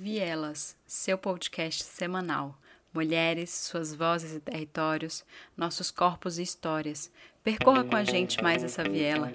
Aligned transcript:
Vielas, 0.00 0.76
seu 0.86 1.18
podcast 1.18 1.82
semanal. 1.82 2.56
Mulheres, 2.94 3.50
suas 3.50 3.92
vozes 3.92 4.32
e 4.32 4.38
territórios, 4.38 5.24
nossos 5.56 5.90
corpos 5.90 6.38
e 6.38 6.42
histórias. 6.42 7.10
Percorra 7.42 7.82
com 7.82 7.96
a 7.96 8.04
gente 8.04 8.40
mais 8.40 8.62
essa 8.62 8.84
viela. 8.84 9.32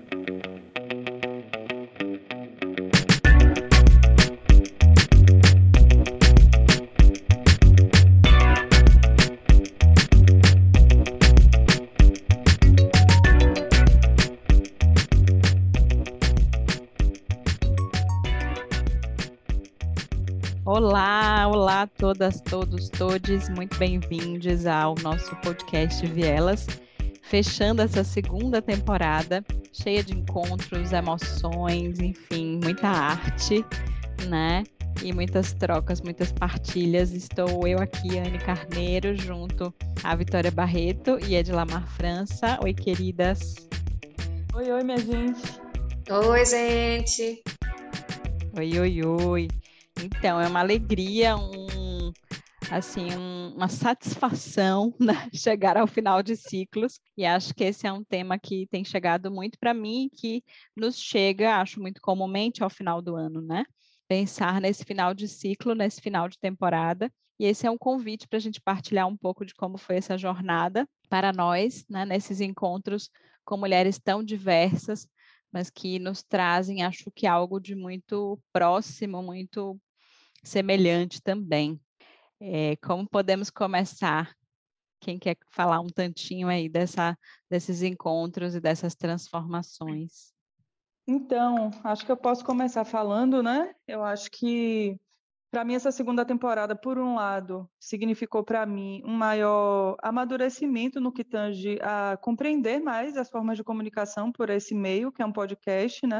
Olá, 21.84 21.90
olá 21.90 21.96
a 21.96 22.00
todas, 22.00 22.42
todos, 22.42 22.90
todes, 22.90 23.50
muito 23.50 23.78
bem-vindos 23.78 24.66
ao 24.66 24.96
nosso 25.02 25.36
podcast 25.38 26.06
Vielas, 26.08 26.66
fechando 27.24 27.82
essa 27.82 28.06
segunda 28.06 28.62
temporada, 28.62 29.44
cheia 29.74 30.02
de 30.02 30.14
encontros, 30.14 30.94
emoções, 30.94 32.00
enfim, 32.00 32.62
muita 32.64 32.88
arte, 32.88 33.66
né? 34.30 34.64
E 35.04 35.12
muitas 35.12 35.52
trocas, 35.52 36.00
muitas 36.00 36.32
partilhas. 36.32 37.12
Estou 37.12 37.68
eu 37.68 37.80
aqui, 37.80 38.18
Anne 38.18 38.40
Carneiro, 38.40 39.18
junto 39.18 39.74
a 40.06 40.16
Vitória 40.16 40.52
Barreto 40.52 41.18
e 41.28 41.36
Edilamar 41.36 41.86
França. 41.98 42.58
Oi, 42.64 42.74
queridas. 42.74 43.56
Oi, 44.54 44.72
oi, 44.72 44.84
minha 44.84 45.00
gente. 45.00 45.60
Oi, 46.10 46.46
gente. 46.46 47.44
Oi, 48.58 48.80
oi, 48.80 49.06
oi. 49.06 49.48
Então, 50.02 50.40
é 50.40 50.48
uma 50.48 50.60
alegria, 50.60 51.36
um, 51.38 51.68
assim, 52.74 53.16
um, 53.16 53.54
uma 53.56 53.68
satisfação 53.70 54.94
né? 55.00 55.30
chegar 55.32 55.78
ao 55.78 55.86
final 55.86 56.24
de 56.24 56.36
ciclos, 56.36 57.00
e 57.16 57.24
acho 57.24 57.54
que 57.54 57.64
esse 57.64 57.86
é 57.86 57.94
um 57.94 58.04
tema 58.04 58.40
que 58.40 58.68
tem 58.68 58.84
chegado 58.84 59.30
muito 59.30 59.60
para 59.60 59.74
mim, 59.76 60.10
que 60.12 60.44
nos 60.76 60.98
chega, 60.98 61.58
acho 61.58 61.80
muito 61.80 62.02
comumente 62.02 62.64
ao 62.64 62.70
final 62.72 63.00
do 63.00 63.16
ano, 63.16 63.42
né? 63.42 63.64
Pensar 64.08 64.60
nesse 64.60 64.84
final 64.84 65.14
de 65.14 65.28
ciclo, 65.28 65.76
nesse 65.76 66.02
final 66.02 66.28
de 66.28 66.40
temporada, 66.40 67.12
e 67.40 67.46
esse 67.46 67.68
é 67.68 67.70
um 67.70 67.78
convite 67.78 68.28
para 68.28 68.38
a 68.38 68.42
gente 68.42 68.60
partilhar 68.60 69.08
um 69.08 69.18
pouco 69.18 69.46
de 69.46 69.54
como 69.54 69.78
foi 69.78 69.98
essa 69.98 70.18
jornada 70.18 70.88
para 71.10 71.32
nós, 71.32 71.86
né, 71.88 72.06
nesses 72.06 72.42
encontros 72.42 73.10
com 73.46 73.56
mulheres 73.56 74.00
tão 74.00 74.24
diversas, 74.24 75.08
mas 75.52 75.70
que 75.70 76.00
nos 76.00 76.24
trazem, 76.24 76.82
acho 76.82 77.12
que 77.12 77.28
algo 77.28 77.60
de 77.60 77.76
muito 77.76 78.40
próximo, 78.52 79.22
muito 79.22 79.80
semelhante 80.44 81.22
também. 81.22 81.80
É, 82.46 82.76
como 82.76 83.08
podemos 83.08 83.50
começar? 83.50 84.36
Quem 85.00 85.18
quer 85.18 85.38
falar 85.50 85.80
um 85.80 85.88
tantinho 85.88 86.50
aí 86.50 86.68
dessa, 86.68 87.18
desses 87.50 87.82
encontros 87.82 88.54
e 88.54 88.60
dessas 88.60 88.96
transformações? 88.96 90.34
Então, 91.08 91.72
acho 91.86 92.06
que 92.06 92.12
eu 92.12 92.18
posso 92.18 92.44
começar 92.44 92.84
falando, 92.84 93.42
né? 93.42 93.74
Eu 93.88 94.04
acho 94.04 94.30
que 94.30 95.00
para 95.50 95.64
mim 95.64 95.76
essa 95.76 95.90
segunda 95.90 96.26
temporada, 96.26 96.76
por 96.76 96.98
um 96.98 97.16
lado, 97.16 97.70
significou 97.80 98.44
para 98.44 98.66
mim 98.66 99.02
um 99.06 99.14
maior 99.14 99.96
amadurecimento 100.04 101.00
no 101.00 101.14
que 101.14 101.24
tange 101.24 101.80
a 101.82 102.18
compreender 102.18 102.82
mais 102.82 103.16
as 103.16 103.30
formas 103.30 103.56
de 103.56 103.64
comunicação 103.64 104.34
por 104.34 104.50
esse 104.50 104.76
meio, 104.76 105.14
que 105.14 105.22
é 105.22 105.26
um 105.26 105.32
podcast, 105.32 106.06
né? 106.06 106.20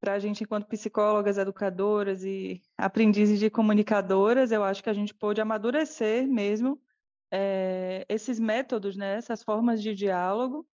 Para 0.00 0.14
a 0.14 0.18
gente, 0.18 0.42
enquanto 0.42 0.66
psicólogas, 0.66 1.36
educadoras 1.36 2.24
e 2.24 2.62
aprendizes 2.76 3.38
de 3.38 3.50
comunicadoras, 3.50 4.50
eu 4.50 4.64
acho 4.64 4.82
que 4.82 4.88
a 4.88 4.94
gente 4.94 5.14
pôde 5.14 5.40
amadurecer 5.40 6.26
mesmo 6.26 6.80
é, 7.30 8.06
esses 8.08 8.40
métodos, 8.40 8.96
né, 8.96 9.16
essas 9.16 9.42
formas 9.42 9.82
de 9.82 9.94
diálogo. 9.94 10.66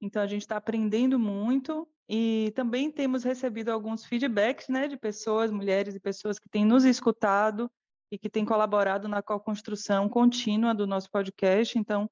Então, 0.00 0.22
a 0.22 0.26
gente 0.26 0.42
está 0.42 0.56
aprendendo 0.56 1.18
muito 1.18 1.86
e 2.08 2.52
também 2.56 2.90
temos 2.90 3.22
recebido 3.22 3.70
alguns 3.70 4.04
feedbacks 4.04 4.68
né, 4.68 4.88
de 4.88 4.96
pessoas, 4.96 5.50
mulheres 5.50 5.94
e 5.94 6.00
pessoas 6.00 6.38
que 6.38 6.48
têm 6.48 6.64
nos 6.64 6.84
escutado 6.84 7.70
e 8.10 8.18
que 8.18 8.28
têm 8.28 8.44
colaborado 8.44 9.06
na 9.06 9.22
co-construção 9.22 10.08
contínua 10.08 10.74
do 10.74 10.86
nosso 10.86 11.10
podcast. 11.10 11.78
Então, 11.78 12.10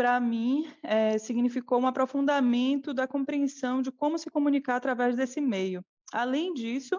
para 0.00 0.18
mim, 0.18 0.66
é, 0.82 1.18
significou 1.18 1.78
um 1.78 1.86
aprofundamento 1.86 2.94
da 2.94 3.06
compreensão 3.06 3.82
de 3.82 3.92
como 3.92 4.18
se 4.18 4.30
comunicar 4.30 4.76
através 4.76 5.14
desse 5.14 5.42
meio. 5.42 5.84
Além 6.10 6.54
disso, 6.54 6.98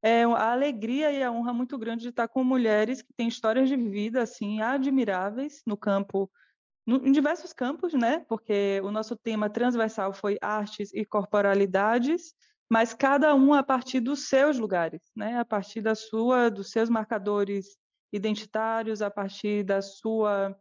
é 0.00 0.22
a 0.22 0.52
alegria 0.52 1.10
e 1.10 1.24
a 1.24 1.32
honra 1.32 1.52
muito 1.52 1.76
grande 1.76 2.02
de 2.04 2.10
estar 2.10 2.28
com 2.28 2.44
mulheres 2.44 3.02
que 3.02 3.12
têm 3.12 3.26
histórias 3.26 3.68
de 3.68 3.76
vida 3.76 4.22
assim 4.22 4.62
admiráveis 4.62 5.60
no 5.66 5.76
campo, 5.76 6.30
no, 6.86 7.04
em 7.04 7.10
diversos 7.10 7.52
campos, 7.52 7.92
né? 7.94 8.24
Porque 8.28 8.80
o 8.84 8.92
nosso 8.92 9.16
tema 9.16 9.50
transversal 9.50 10.12
foi 10.12 10.38
artes 10.40 10.94
e 10.94 11.04
corporalidades, 11.04 12.32
mas 12.70 12.94
cada 12.94 13.34
um 13.34 13.54
a 13.54 13.62
partir 13.64 13.98
dos 13.98 14.28
seus 14.28 14.56
lugares, 14.56 15.02
né? 15.16 15.36
A 15.36 15.44
partir 15.44 15.80
da 15.80 15.96
sua, 15.96 16.48
dos 16.48 16.70
seus 16.70 16.88
marcadores 16.88 17.76
identitários, 18.12 19.02
a 19.02 19.10
partir 19.10 19.64
da 19.64 19.82
sua 19.82 20.56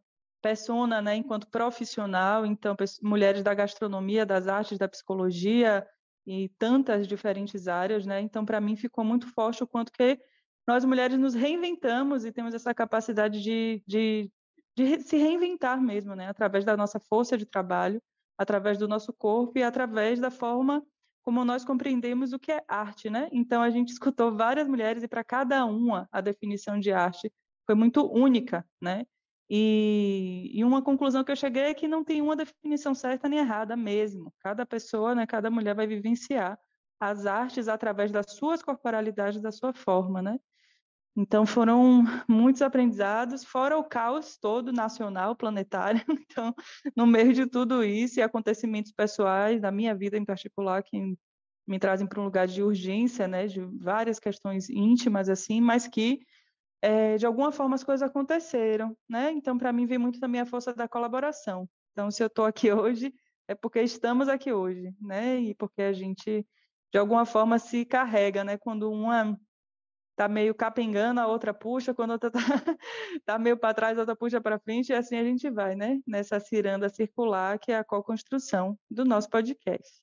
persona, 0.45 1.01
né, 1.01 1.15
enquanto 1.15 1.49
profissional, 1.49 2.45
então 2.45 2.75
mulheres 3.01 3.41
da 3.41 3.51
gastronomia, 3.51 4.23
das 4.27 4.47
artes, 4.47 4.77
da 4.77 4.87
psicologia 4.87 5.83
e 6.23 6.49
tantas 6.59 7.07
diferentes 7.07 7.67
áreas, 7.67 8.05
né? 8.05 8.21
Então 8.21 8.45
para 8.45 8.61
mim 8.61 8.75
ficou 8.75 9.03
muito 9.03 9.25
forte 9.33 9.63
o 9.63 9.67
quanto 9.67 9.91
que 9.91 10.19
nós 10.67 10.85
mulheres 10.85 11.17
nos 11.17 11.33
reinventamos 11.33 12.25
e 12.25 12.31
temos 12.31 12.53
essa 12.53 12.75
capacidade 12.75 13.41
de, 13.41 13.81
de, 13.87 14.31
de 14.77 15.01
se 15.01 15.17
reinventar 15.17 15.81
mesmo, 15.81 16.15
né? 16.15 16.29
Através 16.29 16.63
da 16.63 16.77
nossa 16.77 16.99
força 16.99 17.35
de 17.35 17.47
trabalho, 17.47 17.99
através 18.37 18.77
do 18.77 18.87
nosso 18.87 19.11
corpo 19.13 19.57
e 19.57 19.63
através 19.63 20.19
da 20.19 20.29
forma 20.29 20.85
como 21.23 21.43
nós 21.43 21.65
compreendemos 21.65 22.33
o 22.33 22.39
que 22.39 22.51
é 22.51 22.63
arte, 22.67 23.09
né? 23.09 23.29
Então 23.31 23.63
a 23.63 23.71
gente 23.71 23.89
escutou 23.97 24.31
várias 24.31 24.67
mulheres 24.67 25.01
e 25.01 25.07
para 25.07 25.23
cada 25.23 25.65
uma 25.65 26.07
a 26.11 26.21
definição 26.21 26.79
de 26.79 26.91
arte 26.91 27.33
foi 27.65 27.73
muito 27.73 28.05
única, 28.13 28.63
né? 28.79 29.07
E, 29.49 30.51
e, 30.53 30.63
uma 30.63 30.81
conclusão 30.81 31.23
que 31.23 31.31
eu 31.31 31.35
cheguei 31.35 31.63
é 31.63 31.73
que 31.73 31.87
não 31.87 32.03
tem 32.03 32.21
uma 32.21 32.35
definição 32.35 32.95
certa 32.95 33.29
nem 33.29 33.39
errada 33.39 33.75
mesmo. 33.77 34.33
Cada 34.39 34.65
pessoa, 34.65 35.13
né, 35.13 35.27
cada 35.27 35.51
mulher 35.51 35.75
vai 35.75 35.85
vivenciar 35.85 36.57
as 36.99 37.25
artes 37.25 37.67
através 37.67 38.11
das 38.11 38.25
suas 38.31 38.63
corporalidades, 38.63 39.41
da 39.41 39.51
sua 39.51 39.73
forma, 39.73 40.21
né? 40.21 40.39
Então 41.17 41.45
foram 41.45 42.03
muitos 42.27 42.61
aprendizados, 42.61 43.45
fora 43.45 43.77
o 43.77 43.83
caos 43.83 44.37
todo 44.37 44.73
nacional, 44.73 45.35
planetário. 45.35 46.01
Então, 46.27 46.53
no 46.95 47.07
meio 47.07 47.31
de 47.33 47.45
tudo 47.45 47.83
isso 47.83 48.19
e 48.19 48.23
acontecimentos 48.23 48.91
pessoais 48.91 49.61
da 49.61 49.71
minha 49.71 49.95
vida 49.95 50.17
em 50.17 50.25
particular 50.25 50.83
que 50.83 51.15
me 51.67 51.79
trazem 51.79 52.07
para 52.07 52.19
um 52.19 52.25
lugar 52.25 52.47
de 52.47 52.61
urgência, 52.61 53.27
né, 53.27 53.47
de 53.47 53.61
várias 53.61 54.19
questões 54.19 54.69
íntimas 54.69 55.29
assim, 55.29 55.61
mas 55.61 55.87
que 55.87 56.19
é, 56.81 57.17
de 57.17 57.25
alguma 57.25 57.51
forma 57.51 57.75
as 57.75 57.83
coisas 57.83 58.07
aconteceram, 58.07 58.95
né? 59.09 59.31
Então, 59.31 59.57
para 59.57 59.73
mim, 59.73 59.85
vem 59.85 59.97
muito 59.97 60.19
também 60.19 60.41
a 60.41 60.45
força 60.45 60.73
da 60.73 60.87
colaboração. 60.87 61.67
Então, 61.91 62.11
se 62.11 62.21
eu 62.21 62.27
estou 62.27 62.45
aqui 62.45 62.71
hoje, 62.73 63.13
é 63.47 63.55
porque 63.55 63.81
estamos 63.81 64.27
aqui 64.27 64.51
hoje, 64.51 64.93
né? 65.01 65.37
E 65.37 65.55
porque 65.55 65.81
a 65.81 65.93
gente, 65.93 66.45
de 66.91 66.97
alguma 66.97 67.25
forma, 67.25 67.59
se 67.59 67.85
carrega, 67.85 68.43
né? 68.43 68.57
Quando 68.57 68.91
uma 68.91 69.39
está 70.11 70.29
meio 70.29 70.55
capengando, 70.55 71.19
a 71.19 71.27
outra 71.27 71.53
puxa, 71.53 71.93
quando 71.93 72.11
a 72.11 72.13
outra 72.13 72.29
está 72.29 72.39
tá 73.25 73.37
meio 73.37 73.57
para 73.57 73.73
trás, 73.73 73.97
a 73.97 74.01
outra 74.01 74.15
puxa 74.15 74.39
para 74.39 74.57
frente, 74.57 74.89
e 74.89 74.95
assim 74.95 75.17
a 75.17 75.23
gente 75.23 75.49
vai, 75.49 75.75
né? 75.75 75.99
Nessa 76.07 76.39
ciranda 76.39 76.89
circular, 76.89 77.59
que 77.59 77.71
é 77.71 77.77
a 77.77 77.83
co-construção 77.83 78.79
do 78.89 79.03
nosso 79.03 79.29
podcast. 79.29 80.01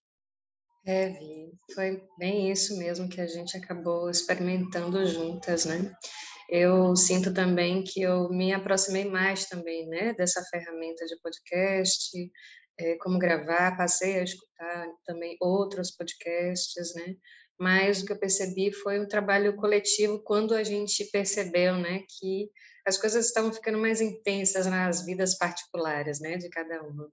É, 0.85 1.11
Vi, 1.11 1.53
foi 1.75 2.03
bem 2.19 2.51
isso 2.51 2.77
mesmo 2.77 3.09
que 3.09 3.21
a 3.21 3.27
gente 3.27 3.57
acabou 3.57 4.11
experimentando 4.11 5.05
juntas, 5.07 5.65
né? 5.65 5.95
Eu 6.49 6.95
sinto 6.97 7.33
também 7.33 7.83
que 7.85 8.03
eu 8.03 8.29
me 8.29 8.53
aproximei 8.53 9.05
mais 9.05 9.47
também, 9.47 9.87
né, 9.89 10.15
dessa 10.15 10.43
ferramenta 10.51 11.05
de 11.07 11.19
podcast, 11.21 12.11
é, 12.79 12.97
como 12.97 13.19
gravar, 13.19 13.77
passei 13.77 14.19
a 14.19 14.25
escutar 14.25 14.87
também 15.05 15.37
outros 15.41 15.91
podcasts, 15.91 16.95
né, 16.95 17.15
mas 17.59 18.03
o 18.03 18.07
que 18.07 18.13
eu 18.13 18.19
percebi 18.19 18.73
foi 18.73 19.01
um 19.01 19.07
trabalho 19.07 19.57
coletivo 19.57 20.23
quando 20.23 20.55
a 20.55 20.63
gente 20.63 21.05
percebeu, 21.11 21.77
né, 21.77 22.03
que 22.19 22.51
as 22.87 22.99
coisas 22.99 23.27
estavam 23.27 23.53
ficando 23.53 23.79
mais 23.79 24.01
intensas 24.01 24.67
nas 24.67 25.05
vidas 25.05 25.39
particulares, 25.39 26.21
né, 26.21 26.37
de 26.37 26.49
cada 26.49 26.83
uma. 26.83 27.09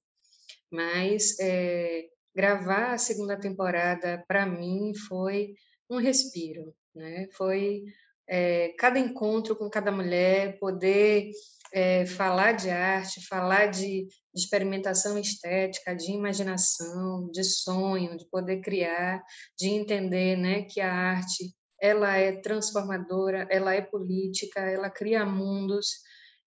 Mas 0.72 1.38
é, 1.40 2.08
gravar 2.36 2.94
a 2.94 2.98
segunda 2.98 3.40
temporada 3.40 4.24
para 4.28 4.46
mim 4.46 4.94
foi 5.08 5.54
um 5.90 5.98
respiro, 5.98 6.74
né? 6.96 7.28
Foi 7.34 7.84
é, 8.30 8.70
cada 8.78 9.00
encontro 9.00 9.56
com 9.56 9.68
cada 9.70 9.92
mulher, 9.92 10.60
poder 10.60 11.32
é, 11.74 12.06
falar 12.06 12.52
de 12.52 12.70
arte, 12.70 13.26
falar 13.28 13.68
de, 13.68 14.06
de, 14.06 14.10
experimentação 14.36 15.18
estética, 15.18 15.96
de 15.96 16.12
imaginação, 16.12 17.30
de 17.32 17.44
sonho, 17.44 18.16
de 18.16 18.30
poder 18.30 18.62
criar, 18.62 19.24
de 19.58 19.70
entender 19.70 20.38
né, 20.38 20.62
que 20.64 20.80
a 20.80 20.94
arte 20.94 21.54
ela 21.82 22.16
é 22.18 22.34
transformadora, 22.34 23.48
ela 23.50 23.74
é 23.74 23.82
política, 23.82 24.60
ela 24.60 24.90
cria 24.90 25.26
mundos. 25.26 25.88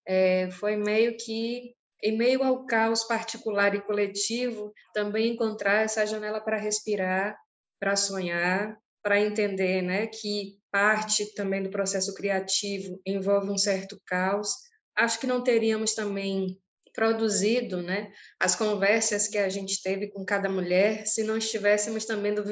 É, 0.06 0.50
foi 0.52 0.76
meio 0.76 1.16
que, 1.16 1.74
em 2.02 2.16
meio 2.16 2.44
ao 2.44 2.66
caos 2.66 3.02
particular 3.04 3.74
e 3.74 3.80
coletivo, 3.80 4.72
também 4.92 5.32
encontrar 5.32 5.82
essa 5.82 6.06
janela 6.06 6.40
para 6.40 6.58
respirar, 6.58 7.36
para 7.80 7.96
sonhar, 7.96 8.78
para 9.02 9.20
entender 9.20 9.82
né, 9.82 10.06
que 10.06 10.61
parte 10.72 11.34
também 11.34 11.62
do 11.62 11.70
processo 11.70 12.14
criativo 12.14 13.00
envolve 13.06 13.50
um 13.50 13.58
certo 13.58 14.00
caos. 14.06 14.48
Acho 14.96 15.20
que 15.20 15.26
não 15.26 15.44
teríamos 15.44 15.94
também 15.94 16.58
produzido 16.94 17.82
né, 17.82 18.10
as 18.40 18.56
conversas 18.56 19.28
que 19.28 19.38
a 19.38 19.48
gente 19.48 19.82
teve 19.82 20.08
com 20.10 20.24
cada 20.24 20.48
mulher 20.48 21.06
se 21.06 21.22
não 21.22 21.36
estivéssemos 21.36 22.04
também, 22.04 22.34
do, 22.34 22.44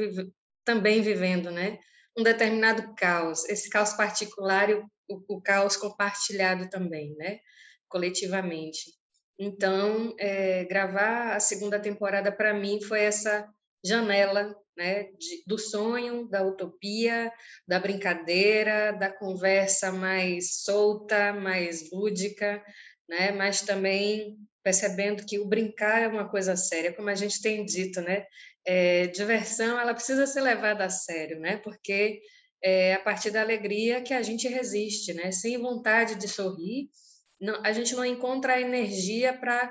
também 0.64 1.02
vivendo 1.02 1.50
né, 1.50 1.78
um 2.16 2.22
determinado 2.22 2.94
caos, 2.94 3.44
esse 3.48 3.68
caos 3.68 3.92
particular 3.94 4.70
e 4.70 4.74
o, 4.74 4.84
o, 5.28 5.40
caos 5.42 5.76
compartilhado 5.76 6.68
também, 6.70 7.14
né, 7.16 7.38
coletivamente. 7.88 8.92
Então, 9.38 10.14
é, 10.18 10.64
gravar 10.64 11.34
a 11.34 11.40
segunda 11.40 11.80
temporada 11.80 12.30
para 12.30 12.52
mim 12.52 12.80
foi 12.82 13.00
essa 13.00 13.46
janela 13.84 14.54
né, 14.80 15.10
de, 15.18 15.42
do 15.46 15.58
sonho, 15.58 16.26
da 16.26 16.42
utopia, 16.42 17.30
da 17.68 17.78
brincadeira, 17.78 18.92
da 18.92 19.12
conversa 19.12 19.92
mais 19.92 20.62
solta, 20.62 21.34
mais 21.34 21.90
lúdica, 21.92 22.64
né, 23.06 23.30
mas 23.30 23.60
também 23.60 24.38
percebendo 24.64 25.26
que 25.26 25.38
o 25.38 25.46
brincar 25.46 26.00
é 26.00 26.08
uma 26.08 26.26
coisa 26.30 26.56
séria, 26.56 26.94
como 26.94 27.10
a 27.10 27.14
gente 27.14 27.42
tem 27.42 27.62
dito, 27.62 28.00
né, 28.00 28.24
é, 28.64 29.06
diversão 29.08 29.78
ela 29.78 29.92
precisa 29.92 30.26
ser 30.26 30.40
levada 30.40 30.86
a 30.86 30.88
sério, 30.88 31.38
né, 31.38 31.58
porque 31.58 32.22
é 32.64 32.94
a 32.94 33.00
partir 33.00 33.30
da 33.30 33.42
alegria 33.42 34.00
que 34.00 34.14
a 34.14 34.22
gente 34.22 34.48
resiste, 34.48 35.12
né, 35.12 35.30
sem 35.30 35.58
vontade 35.58 36.14
de 36.14 36.26
sorrir, 36.26 36.88
não, 37.38 37.60
a 37.62 37.72
gente 37.72 37.94
não 37.94 38.04
encontra 38.04 38.54
a 38.54 38.60
energia 38.60 39.34
para 39.34 39.70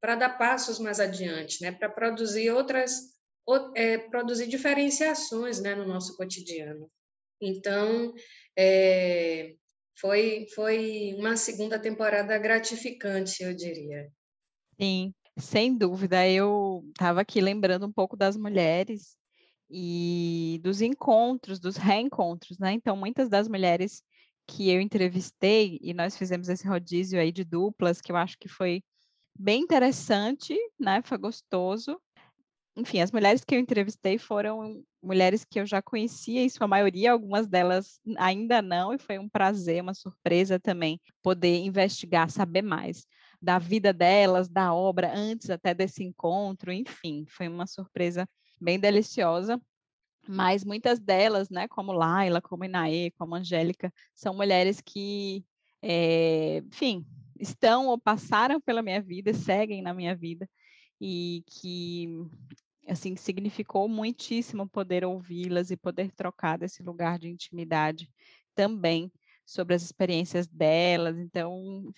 para 0.00 0.14
dar 0.14 0.38
passos 0.38 0.78
mais 0.78 1.00
adiante, 1.00 1.60
né, 1.60 1.72
para 1.72 1.88
produzir 1.88 2.50
outras 2.50 3.17
é, 3.74 3.98
produzir 3.98 4.46
diferenciações 4.46 5.60
né, 5.60 5.74
no 5.74 5.86
nosso 5.86 6.16
cotidiano. 6.16 6.90
Então, 7.40 8.12
é, 8.56 9.54
foi, 10.00 10.46
foi 10.54 11.14
uma 11.18 11.36
segunda 11.36 11.78
temporada 11.78 12.36
gratificante, 12.38 13.42
eu 13.42 13.54
diria. 13.54 14.10
Sim, 14.80 15.14
sem 15.38 15.76
dúvida. 15.76 16.28
Eu 16.28 16.84
estava 16.88 17.20
aqui 17.20 17.40
lembrando 17.40 17.86
um 17.86 17.92
pouco 17.92 18.16
das 18.16 18.36
mulheres 18.36 19.16
e 19.70 20.60
dos 20.62 20.80
encontros, 20.80 21.60
dos 21.60 21.76
reencontros, 21.76 22.58
né? 22.58 22.72
Então, 22.72 22.96
muitas 22.96 23.28
das 23.28 23.48
mulheres 23.48 24.02
que 24.46 24.70
eu 24.70 24.80
entrevistei, 24.80 25.78
e 25.82 25.92
nós 25.92 26.16
fizemos 26.16 26.48
esse 26.48 26.66
rodízio 26.66 27.20
aí 27.20 27.30
de 27.30 27.44
duplas, 27.44 28.00
que 28.00 28.10
eu 28.10 28.16
acho 28.16 28.38
que 28.38 28.48
foi 28.48 28.82
bem 29.38 29.62
interessante, 29.62 30.56
né? 30.80 31.02
Foi 31.04 31.18
gostoso 31.18 32.00
enfim, 32.78 33.00
as 33.00 33.10
mulheres 33.10 33.42
que 33.44 33.54
eu 33.54 33.58
entrevistei 33.58 34.18
foram 34.18 34.82
mulheres 35.02 35.44
que 35.44 35.58
eu 35.58 35.66
já 35.66 35.82
conhecia, 35.82 36.42
em 36.42 36.48
sua 36.48 36.68
maioria, 36.68 37.12
algumas 37.12 37.46
delas 37.46 38.00
ainda 38.16 38.62
não, 38.62 38.92
e 38.94 38.98
foi 38.98 39.18
um 39.18 39.28
prazer, 39.28 39.82
uma 39.82 39.94
surpresa 39.94 40.60
também 40.60 41.00
poder 41.22 41.58
investigar, 41.58 42.30
saber 42.30 42.62
mais 42.62 43.04
da 43.42 43.58
vida 43.58 43.92
delas, 43.92 44.48
da 44.48 44.72
obra, 44.72 45.12
antes 45.14 45.50
até 45.50 45.74
desse 45.74 46.04
encontro, 46.04 46.72
enfim, 46.72 47.24
foi 47.28 47.48
uma 47.48 47.66
surpresa 47.66 48.28
bem 48.60 48.78
deliciosa. 48.78 49.60
Mas 50.28 50.64
muitas 50.64 50.98
delas, 50.98 51.48
né, 51.48 51.66
como 51.68 51.92
Laila, 51.92 52.40
como 52.40 52.64
Inaê, 52.64 53.10
como 53.12 53.34
Angélica, 53.34 53.92
são 54.14 54.34
mulheres 54.34 54.80
que, 54.80 55.44
é, 55.82 56.58
enfim, 56.58 57.06
estão 57.40 57.86
ou 57.86 57.98
passaram 57.98 58.60
pela 58.60 58.82
minha 58.82 59.00
vida, 59.00 59.32
seguem 59.32 59.80
na 59.80 59.94
minha 59.94 60.14
vida, 60.14 60.48
e 61.00 61.42
que 61.46 62.08
assim, 62.88 63.16
significou 63.16 63.88
muitíssimo 63.88 64.68
poder 64.68 65.04
ouvi-las 65.04 65.70
e 65.70 65.76
poder 65.76 66.12
trocar 66.12 66.58
desse 66.58 66.82
lugar 66.82 67.18
de 67.18 67.28
intimidade 67.28 68.10
também 68.54 69.12
sobre 69.46 69.74
as 69.74 69.82
experiências 69.82 70.46
delas. 70.46 71.18
Então, 71.18 71.92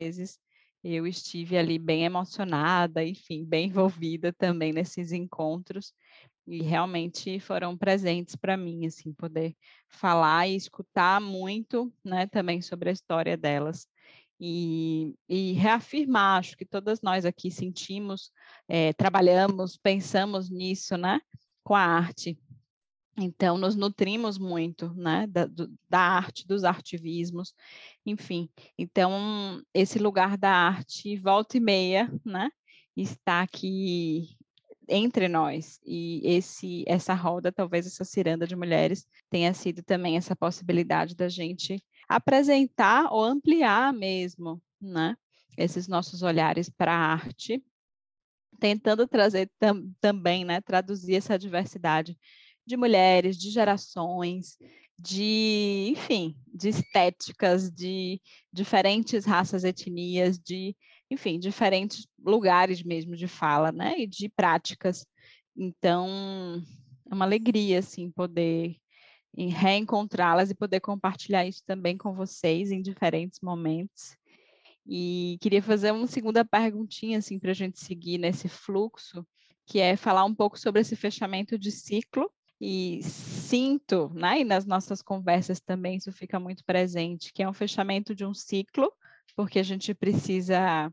vezes 0.00 0.38
eu 0.82 1.06
estive 1.06 1.56
ali 1.58 1.78
bem 1.78 2.04
emocionada, 2.04 3.04
enfim, 3.04 3.44
bem 3.44 3.68
envolvida 3.68 4.32
também 4.32 4.72
nesses 4.72 5.12
encontros 5.12 5.92
e 6.46 6.62
realmente 6.62 7.38
foram 7.40 7.76
presentes 7.76 8.34
para 8.36 8.56
mim, 8.56 8.86
assim, 8.86 9.12
poder 9.12 9.54
falar 9.88 10.46
e 10.48 10.56
escutar 10.56 11.20
muito, 11.20 11.92
né, 12.04 12.26
também 12.26 12.62
sobre 12.62 12.88
a 12.90 12.92
história 12.92 13.36
delas 13.36 13.86
e, 14.40 15.14
e, 15.28 15.52
reafirmar, 15.52 16.38
acho 16.38 16.56
que 16.56 16.64
todas 16.64 17.00
nós 17.02 17.24
aqui 17.24 17.50
sentimos, 17.50 18.30
é, 18.68 18.92
trabalhamos, 18.92 19.76
pensamos 19.76 20.48
nisso, 20.48 20.96
né, 20.96 21.20
com 21.64 21.74
a 21.74 21.80
arte. 21.80 22.38
Então, 23.20 23.58
nos 23.58 23.74
nutrimos 23.74 24.38
muito, 24.38 24.94
né, 24.94 25.26
da, 25.26 25.44
do, 25.46 25.72
da 25.90 26.00
arte, 26.00 26.46
dos 26.46 26.62
artivismos, 26.62 27.52
enfim. 28.06 28.48
Então, 28.78 29.60
esse 29.74 29.98
lugar 29.98 30.38
da 30.38 30.50
arte, 30.50 31.16
volta 31.16 31.56
e 31.56 31.60
meia, 31.60 32.08
né, 32.24 32.48
está 32.96 33.42
aqui 33.42 34.36
entre 34.88 35.28
nós. 35.28 35.80
E 35.84 36.20
esse, 36.24 36.84
essa 36.86 37.12
roda, 37.12 37.52
talvez 37.52 37.86
essa 37.86 38.04
ciranda 38.04 38.46
de 38.46 38.56
mulheres, 38.56 39.06
tenha 39.28 39.52
sido 39.52 39.82
também 39.82 40.16
essa 40.16 40.34
possibilidade 40.34 41.14
da 41.14 41.28
gente 41.28 41.82
apresentar 42.08 43.12
ou 43.12 43.22
ampliar 43.22 43.92
mesmo, 43.92 44.62
né? 44.80 45.16
Esses 45.56 45.88
nossos 45.88 46.22
olhares 46.22 46.70
para 46.70 46.92
a 46.92 47.12
arte, 47.12 47.62
tentando 48.60 49.06
trazer 49.06 49.50
tam, 49.58 49.92
também, 50.00 50.44
né? 50.44 50.60
Traduzir 50.60 51.16
essa 51.16 51.38
diversidade 51.38 52.18
de 52.66 52.76
mulheres, 52.76 53.36
de 53.36 53.50
gerações, 53.50 54.56
de, 54.98 55.94
enfim, 55.96 56.36
de 56.52 56.68
estéticas, 56.68 57.70
de 57.70 58.20
diferentes 58.52 59.24
raças, 59.24 59.64
etnias, 59.64 60.38
de, 60.38 60.76
enfim, 61.10 61.38
diferentes 61.38 62.06
lugares 62.18 62.82
mesmo 62.82 63.16
de 63.16 63.28
fala, 63.28 63.70
né? 63.70 63.94
E 63.98 64.06
de 64.06 64.28
práticas. 64.28 65.06
Então, 65.56 66.62
é 67.10 67.14
uma 67.14 67.24
alegria, 67.24 67.78
assim, 67.78 68.10
poder 68.10 68.76
em 69.38 69.50
reencontrá-las 69.50 70.50
e 70.50 70.54
poder 70.54 70.80
compartilhar 70.80 71.46
isso 71.46 71.62
também 71.64 71.96
com 71.96 72.12
vocês 72.12 72.72
em 72.72 72.82
diferentes 72.82 73.38
momentos. 73.40 74.16
E 74.84 75.38
queria 75.40 75.62
fazer 75.62 75.92
uma 75.92 76.08
segunda 76.08 76.44
perguntinha, 76.44 77.18
assim, 77.18 77.38
para 77.38 77.52
a 77.52 77.54
gente 77.54 77.78
seguir 77.78 78.18
nesse 78.18 78.48
fluxo, 78.48 79.24
que 79.64 79.78
é 79.78 79.96
falar 79.96 80.24
um 80.24 80.34
pouco 80.34 80.58
sobre 80.58 80.80
esse 80.80 80.96
fechamento 80.96 81.56
de 81.56 81.70
ciclo. 81.70 82.28
E 82.60 83.00
sinto, 83.04 84.10
né, 84.12 84.40
e 84.40 84.44
nas 84.44 84.66
nossas 84.66 85.00
conversas 85.00 85.60
também 85.60 85.98
isso 85.98 86.10
fica 86.10 86.40
muito 86.40 86.64
presente, 86.64 87.32
que 87.32 87.40
é 87.40 87.48
um 87.48 87.52
fechamento 87.52 88.16
de 88.16 88.24
um 88.24 88.34
ciclo, 88.34 88.92
porque 89.36 89.60
a 89.60 89.62
gente 89.62 89.94
precisa 89.94 90.92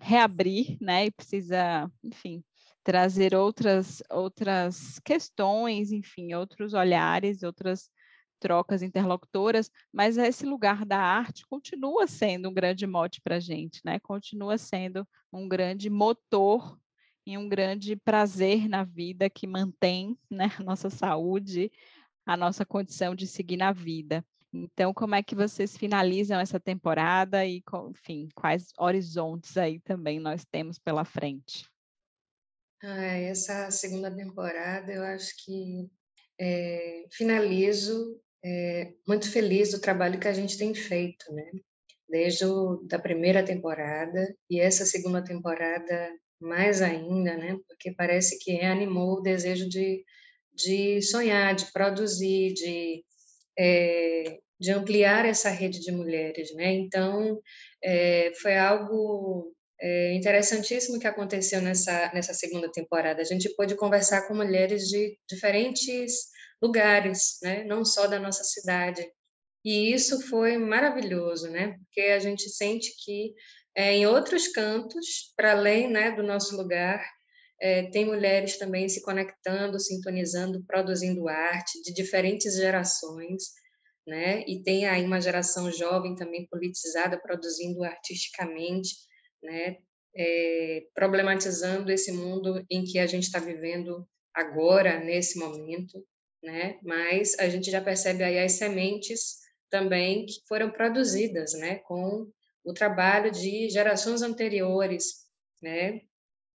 reabrir, 0.00 0.76
né, 0.80 1.06
e 1.06 1.12
precisa, 1.12 1.88
enfim, 2.02 2.42
trazer 2.86 3.34
outras, 3.34 4.00
outras 4.08 5.00
questões, 5.00 5.90
enfim, 5.90 6.34
outros 6.34 6.72
olhares, 6.72 7.42
outras 7.42 7.90
trocas 8.38 8.80
interlocutoras, 8.80 9.68
mas 9.92 10.16
esse 10.16 10.46
lugar 10.46 10.86
da 10.86 11.00
arte 11.00 11.44
continua 11.48 12.06
sendo 12.06 12.48
um 12.48 12.54
grande 12.54 12.86
mote 12.86 13.20
para 13.20 13.36
a 13.36 13.40
gente, 13.40 13.80
né? 13.84 13.98
Continua 13.98 14.56
sendo 14.56 15.04
um 15.32 15.48
grande 15.48 15.90
motor 15.90 16.78
e 17.26 17.36
um 17.36 17.48
grande 17.48 17.96
prazer 17.96 18.68
na 18.68 18.84
vida 18.84 19.28
que 19.28 19.48
mantém 19.48 20.16
né, 20.30 20.52
a 20.56 20.62
nossa 20.62 20.88
saúde, 20.88 21.72
a 22.24 22.36
nossa 22.36 22.64
condição 22.64 23.16
de 23.16 23.26
seguir 23.26 23.56
na 23.56 23.72
vida. 23.72 24.24
Então, 24.52 24.94
como 24.94 25.16
é 25.16 25.24
que 25.24 25.34
vocês 25.34 25.76
finalizam 25.76 26.38
essa 26.38 26.60
temporada 26.60 27.44
e, 27.44 27.64
enfim, 27.90 28.28
quais 28.32 28.68
horizontes 28.78 29.56
aí 29.56 29.80
também 29.80 30.20
nós 30.20 30.44
temos 30.44 30.78
pela 30.78 31.04
frente? 31.04 31.66
Ah, 32.82 33.16
essa 33.16 33.70
segunda 33.70 34.14
temporada 34.14 34.92
eu 34.92 35.02
acho 35.02 35.32
que 35.44 35.88
é, 36.38 37.04
finalizo 37.10 38.20
é, 38.44 38.92
muito 39.08 39.30
feliz 39.30 39.70
do 39.72 39.80
trabalho 39.80 40.20
que 40.20 40.28
a 40.28 40.32
gente 40.32 40.58
tem 40.58 40.74
feito, 40.74 41.32
né? 41.32 41.50
Desde 42.08 42.44
o, 42.44 42.76
da 42.86 42.98
primeira 42.98 43.44
temporada 43.44 44.34
e 44.50 44.60
essa 44.60 44.84
segunda 44.84 45.24
temporada 45.24 46.10
mais 46.40 46.82
ainda, 46.82 47.36
né? 47.36 47.58
Porque 47.66 47.92
parece 47.92 48.38
que 48.38 48.52
reanimou 48.52 49.18
o 49.18 49.22
desejo 49.22 49.68
de, 49.68 50.04
de 50.54 51.00
sonhar, 51.02 51.54
de 51.54 51.72
produzir, 51.72 52.52
de, 52.52 53.04
é, 53.58 54.38
de 54.60 54.70
ampliar 54.70 55.24
essa 55.24 55.48
rede 55.48 55.80
de 55.80 55.90
mulheres, 55.92 56.54
né? 56.54 56.74
Então, 56.74 57.40
foi 58.42 58.56
algo 58.56 59.55
é 59.80 60.14
interessantíssimo 60.14 60.98
que 60.98 61.06
aconteceu 61.06 61.60
nessa, 61.60 62.10
nessa 62.14 62.32
segunda 62.32 62.70
temporada. 62.70 63.20
A 63.20 63.24
gente 63.24 63.54
pôde 63.54 63.74
conversar 63.74 64.26
com 64.26 64.34
mulheres 64.34 64.84
de 64.88 65.18
diferentes 65.28 66.14
lugares, 66.62 67.38
né? 67.42 67.64
não 67.64 67.84
só 67.84 68.06
da 68.06 68.18
nossa 68.18 68.42
cidade. 68.44 69.06
E 69.64 69.92
isso 69.92 70.20
foi 70.28 70.56
maravilhoso, 70.56 71.50
né? 71.50 71.76
porque 71.78 72.08
a 72.10 72.18
gente 72.18 72.48
sente 72.48 72.90
que 73.04 73.34
é, 73.76 73.92
em 73.92 74.06
outros 74.06 74.48
cantos, 74.48 75.34
para 75.36 75.52
além 75.52 75.90
né, 75.90 76.10
do 76.10 76.22
nosso 76.22 76.56
lugar, 76.56 77.04
é, 77.60 77.90
tem 77.90 78.06
mulheres 78.06 78.58
também 78.58 78.88
se 78.88 79.02
conectando, 79.02 79.78
sintonizando, 79.78 80.64
produzindo 80.66 81.28
arte 81.28 81.82
de 81.82 81.92
diferentes 81.92 82.54
gerações, 82.56 83.44
né? 84.06 84.44
E 84.46 84.62
tem 84.62 84.86
aí 84.86 85.04
uma 85.04 85.20
geração 85.20 85.70
jovem 85.72 86.14
também 86.14 86.46
politizada, 86.46 87.20
produzindo 87.20 87.82
artisticamente, 87.82 88.94
né? 89.42 89.78
É, 90.18 90.86
problematizando 90.94 91.92
esse 91.92 92.10
mundo 92.10 92.64
em 92.70 92.84
que 92.84 92.98
a 92.98 93.06
gente 93.06 93.24
está 93.24 93.38
vivendo 93.38 94.08
agora, 94.34 94.98
nesse 94.98 95.38
momento, 95.38 96.02
né? 96.42 96.78
Mas 96.82 97.38
a 97.38 97.48
gente 97.48 97.70
já 97.70 97.80
percebe 97.80 98.24
aí 98.24 98.38
as 98.38 98.52
sementes 98.52 99.40
também 99.70 100.24
que 100.26 100.40
foram 100.48 100.70
produzidas, 100.70 101.52
né? 101.54 101.76
Com 101.80 102.30
o 102.64 102.72
trabalho 102.72 103.30
de 103.30 103.68
gerações 103.68 104.22
anteriores, 104.22 105.26
né? 105.62 106.00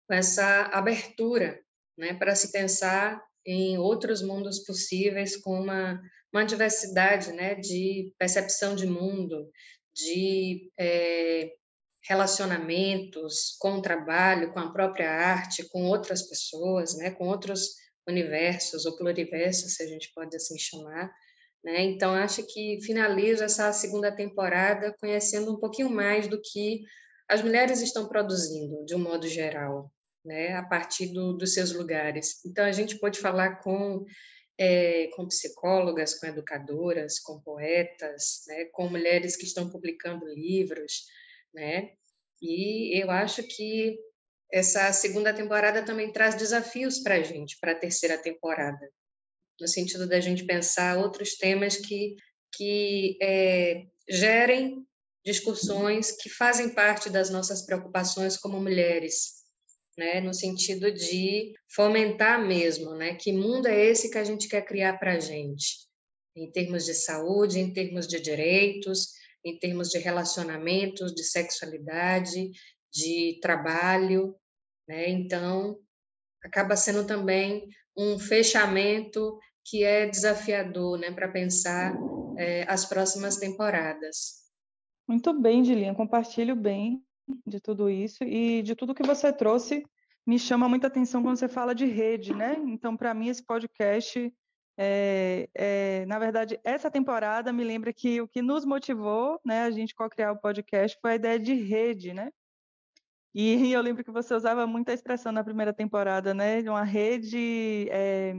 Com 0.07 0.13
essa 0.13 0.63
abertura, 0.73 1.59
né? 1.97 2.13
Para 2.13 2.35
se 2.35 2.51
pensar 2.51 3.21
em 3.45 3.77
outros 3.77 4.21
mundos 4.21 4.59
possíveis 4.59 5.35
com 5.35 5.59
uma 5.59 6.01
uma 6.31 6.45
diversidade 6.45 7.31
né, 7.31 7.55
de 7.55 8.13
percepção 8.17 8.75
de 8.75 8.85
mundo, 8.85 9.49
de 9.93 10.71
é, 10.77 11.51
relacionamentos 12.07 13.55
com 13.59 13.73
o 13.73 13.81
trabalho, 13.81 14.53
com 14.53 14.59
a 14.59 14.71
própria 14.71 15.11
arte, 15.11 15.67
com 15.69 15.83
outras 15.83 16.23
pessoas, 16.23 16.97
né, 16.97 17.11
com 17.11 17.27
outros 17.27 17.75
universos 18.07 18.85
ou 18.85 18.97
pluriversos, 18.97 19.75
se 19.75 19.83
a 19.83 19.87
gente 19.87 20.11
pode 20.13 20.35
assim 20.35 20.57
chamar. 20.57 21.11
Né? 21.63 21.81
Então, 21.83 22.13
acho 22.13 22.43
que 22.43 22.79
finalizo 22.81 23.43
essa 23.43 23.71
segunda 23.73 24.11
temporada 24.11 24.95
conhecendo 24.99 25.53
um 25.53 25.59
pouquinho 25.59 25.89
mais 25.89 26.27
do 26.27 26.41
que 26.41 26.81
as 27.27 27.41
mulheres 27.41 27.81
estão 27.81 28.07
produzindo, 28.07 28.83
de 28.85 28.95
um 28.95 28.99
modo 28.99 29.27
geral, 29.27 29.91
né? 30.25 30.55
a 30.55 30.63
partir 30.63 31.07
do, 31.07 31.33
dos 31.33 31.53
seus 31.53 31.73
lugares. 31.73 32.43
Então, 32.45 32.65
a 32.65 32.71
gente 32.71 32.97
pode 32.97 33.19
falar 33.19 33.57
com 33.61 34.05
é, 34.59 35.07
com 35.15 35.25
psicólogas, 35.25 36.19
com 36.19 36.27
educadoras, 36.27 37.17
com 37.17 37.39
poetas, 37.39 38.43
né, 38.45 38.65
com 38.73 38.89
mulheres 38.89 39.37
que 39.37 39.45
estão 39.45 39.69
publicando 39.69 40.27
livros, 40.27 41.05
né? 41.53 41.91
E 42.41 43.01
eu 43.01 43.11
acho 43.11 43.43
que 43.43 43.97
essa 44.51 44.91
segunda 44.91 45.33
temporada 45.33 45.83
também 45.83 46.11
traz 46.11 46.35
desafios 46.35 46.99
para 46.99 47.15
a 47.15 47.21
gente, 47.21 47.57
para 47.59 47.73
a 47.73 47.79
terceira 47.79 48.17
temporada, 48.17 48.89
no 49.59 49.67
sentido 49.67 50.07
da 50.07 50.19
gente 50.19 50.45
pensar 50.45 50.97
outros 50.97 51.35
temas 51.35 51.75
que, 51.75 52.15
que 52.55 53.17
é, 53.21 53.85
gerem 54.09 54.83
discussões 55.23 56.11
que 56.11 56.29
fazem 56.29 56.69
parte 56.69 57.09
das 57.09 57.29
nossas 57.29 57.65
preocupações 57.65 58.37
como 58.37 58.59
mulheres, 58.59 59.39
né, 59.97 60.21
no 60.21 60.33
sentido 60.33 60.91
de 60.91 61.53
fomentar 61.75 62.43
mesmo, 62.43 62.95
né, 62.95 63.15
que 63.15 63.31
mundo 63.31 63.67
é 63.67 63.85
esse 63.85 64.09
que 64.09 64.17
a 64.17 64.23
gente 64.23 64.47
quer 64.47 64.65
criar 64.65 64.97
para 64.97 65.13
a 65.13 65.19
gente, 65.19 65.87
em 66.35 66.49
termos 66.49 66.85
de 66.85 66.93
saúde, 66.93 67.59
em 67.59 67.71
termos 67.73 68.07
de 68.07 68.19
direitos, 68.19 69.18
em 69.43 69.57
termos 69.57 69.89
de 69.89 69.97
relacionamentos, 69.99 71.13
de 71.13 71.23
sexualidade, 71.23 72.51
de 72.91 73.39
trabalho, 73.41 74.35
né? 74.87 75.09
Então 75.09 75.77
acaba 76.43 76.75
sendo 76.75 77.05
também 77.05 77.67
um 77.97 78.17
fechamento 78.17 79.37
que 79.65 79.83
é 79.83 80.07
desafiador, 80.07 80.97
né, 80.97 81.11
para 81.11 81.27
pensar 81.27 81.93
é, 82.37 82.65
as 82.67 82.85
próximas 82.85 83.37
temporadas. 83.37 84.39
Muito 85.07 85.33
bem, 85.33 85.61
Dilinha, 85.61 85.93
compartilho 85.93 86.55
bem 86.55 87.03
de 87.45 87.59
tudo 87.59 87.89
isso 87.89 88.23
e 88.23 88.63
de 88.63 88.73
tudo 88.73 88.95
que 88.95 89.03
você 89.03 89.31
trouxe 89.31 89.83
me 90.25 90.37
chama 90.37 90.69
muita 90.69 90.87
atenção 90.87 91.23
quando 91.23 91.37
você 91.37 91.47
fala 91.47 91.73
de 91.73 91.85
rede, 91.85 92.35
né? 92.35 92.55
Então, 92.67 92.95
para 92.95 93.13
mim, 93.13 93.29
esse 93.29 93.43
podcast, 93.43 94.31
é, 94.81 95.49
é, 95.53 96.05
na 96.05 96.17
verdade, 96.17 96.57
essa 96.63 96.89
temporada 96.89 97.51
me 97.51 97.65
lembra 97.65 97.91
que 97.91 98.21
o 98.21 98.27
que 98.29 98.41
nos 98.41 98.63
motivou, 98.63 99.37
né, 99.45 99.63
a 99.63 99.71
gente 99.71 99.93
co-criar 99.93 100.31
o 100.31 100.39
podcast 100.39 100.97
foi 101.01 101.11
a 101.11 101.15
ideia 101.15 101.37
de 101.37 101.53
rede, 101.53 102.13
né? 102.13 102.31
E 103.35 103.43
eu 103.75 103.81
lembro 103.81 104.05
que 104.05 104.11
você 104.11 104.33
usava 104.33 104.65
muita 104.65 104.93
expressão 104.93 105.33
na 105.33 105.43
primeira 105.43 105.73
temporada, 105.73 106.33
né? 106.33 106.61
De 106.61 106.69
uma 106.69 106.85
rede, 106.85 107.89
é, 107.91 108.33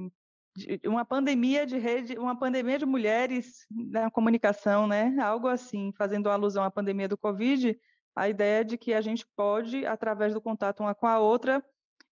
de 0.57 0.81
uma 0.87 1.05
pandemia 1.05 1.67
de 1.67 1.77
rede, 1.77 2.19
uma 2.19 2.39
pandemia 2.39 2.79
de 2.79 2.87
mulheres 2.87 3.67
na 3.71 4.11
comunicação, 4.11 4.87
né? 4.87 5.15
Algo 5.21 5.47
assim, 5.47 5.93
fazendo 5.93 6.31
alusão 6.31 6.65
à 6.65 6.71
pandemia 6.71 7.07
do 7.07 7.19
Covid, 7.19 7.79
a 8.17 8.31
ideia 8.31 8.65
de 8.65 8.79
que 8.79 8.95
a 8.95 9.03
gente 9.03 9.27
pode, 9.37 9.85
através 9.85 10.33
do 10.33 10.41
contato 10.41 10.81
uma 10.81 10.95
com 10.95 11.07
a 11.07 11.19
outra, 11.19 11.63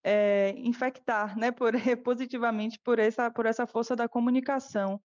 é, 0.05 0.55
infectar 0.59 1.39
né, 1.39 1.51
por, 1.51 1.73
positivamente 2.05 2.79
por 2.81 2.99
essa, 2.99 3.31
por 3.31 3.47
essa 3.47 3.67
força 3.67 3.95
da 3.97 4.09
comunicação. 4.09 5.01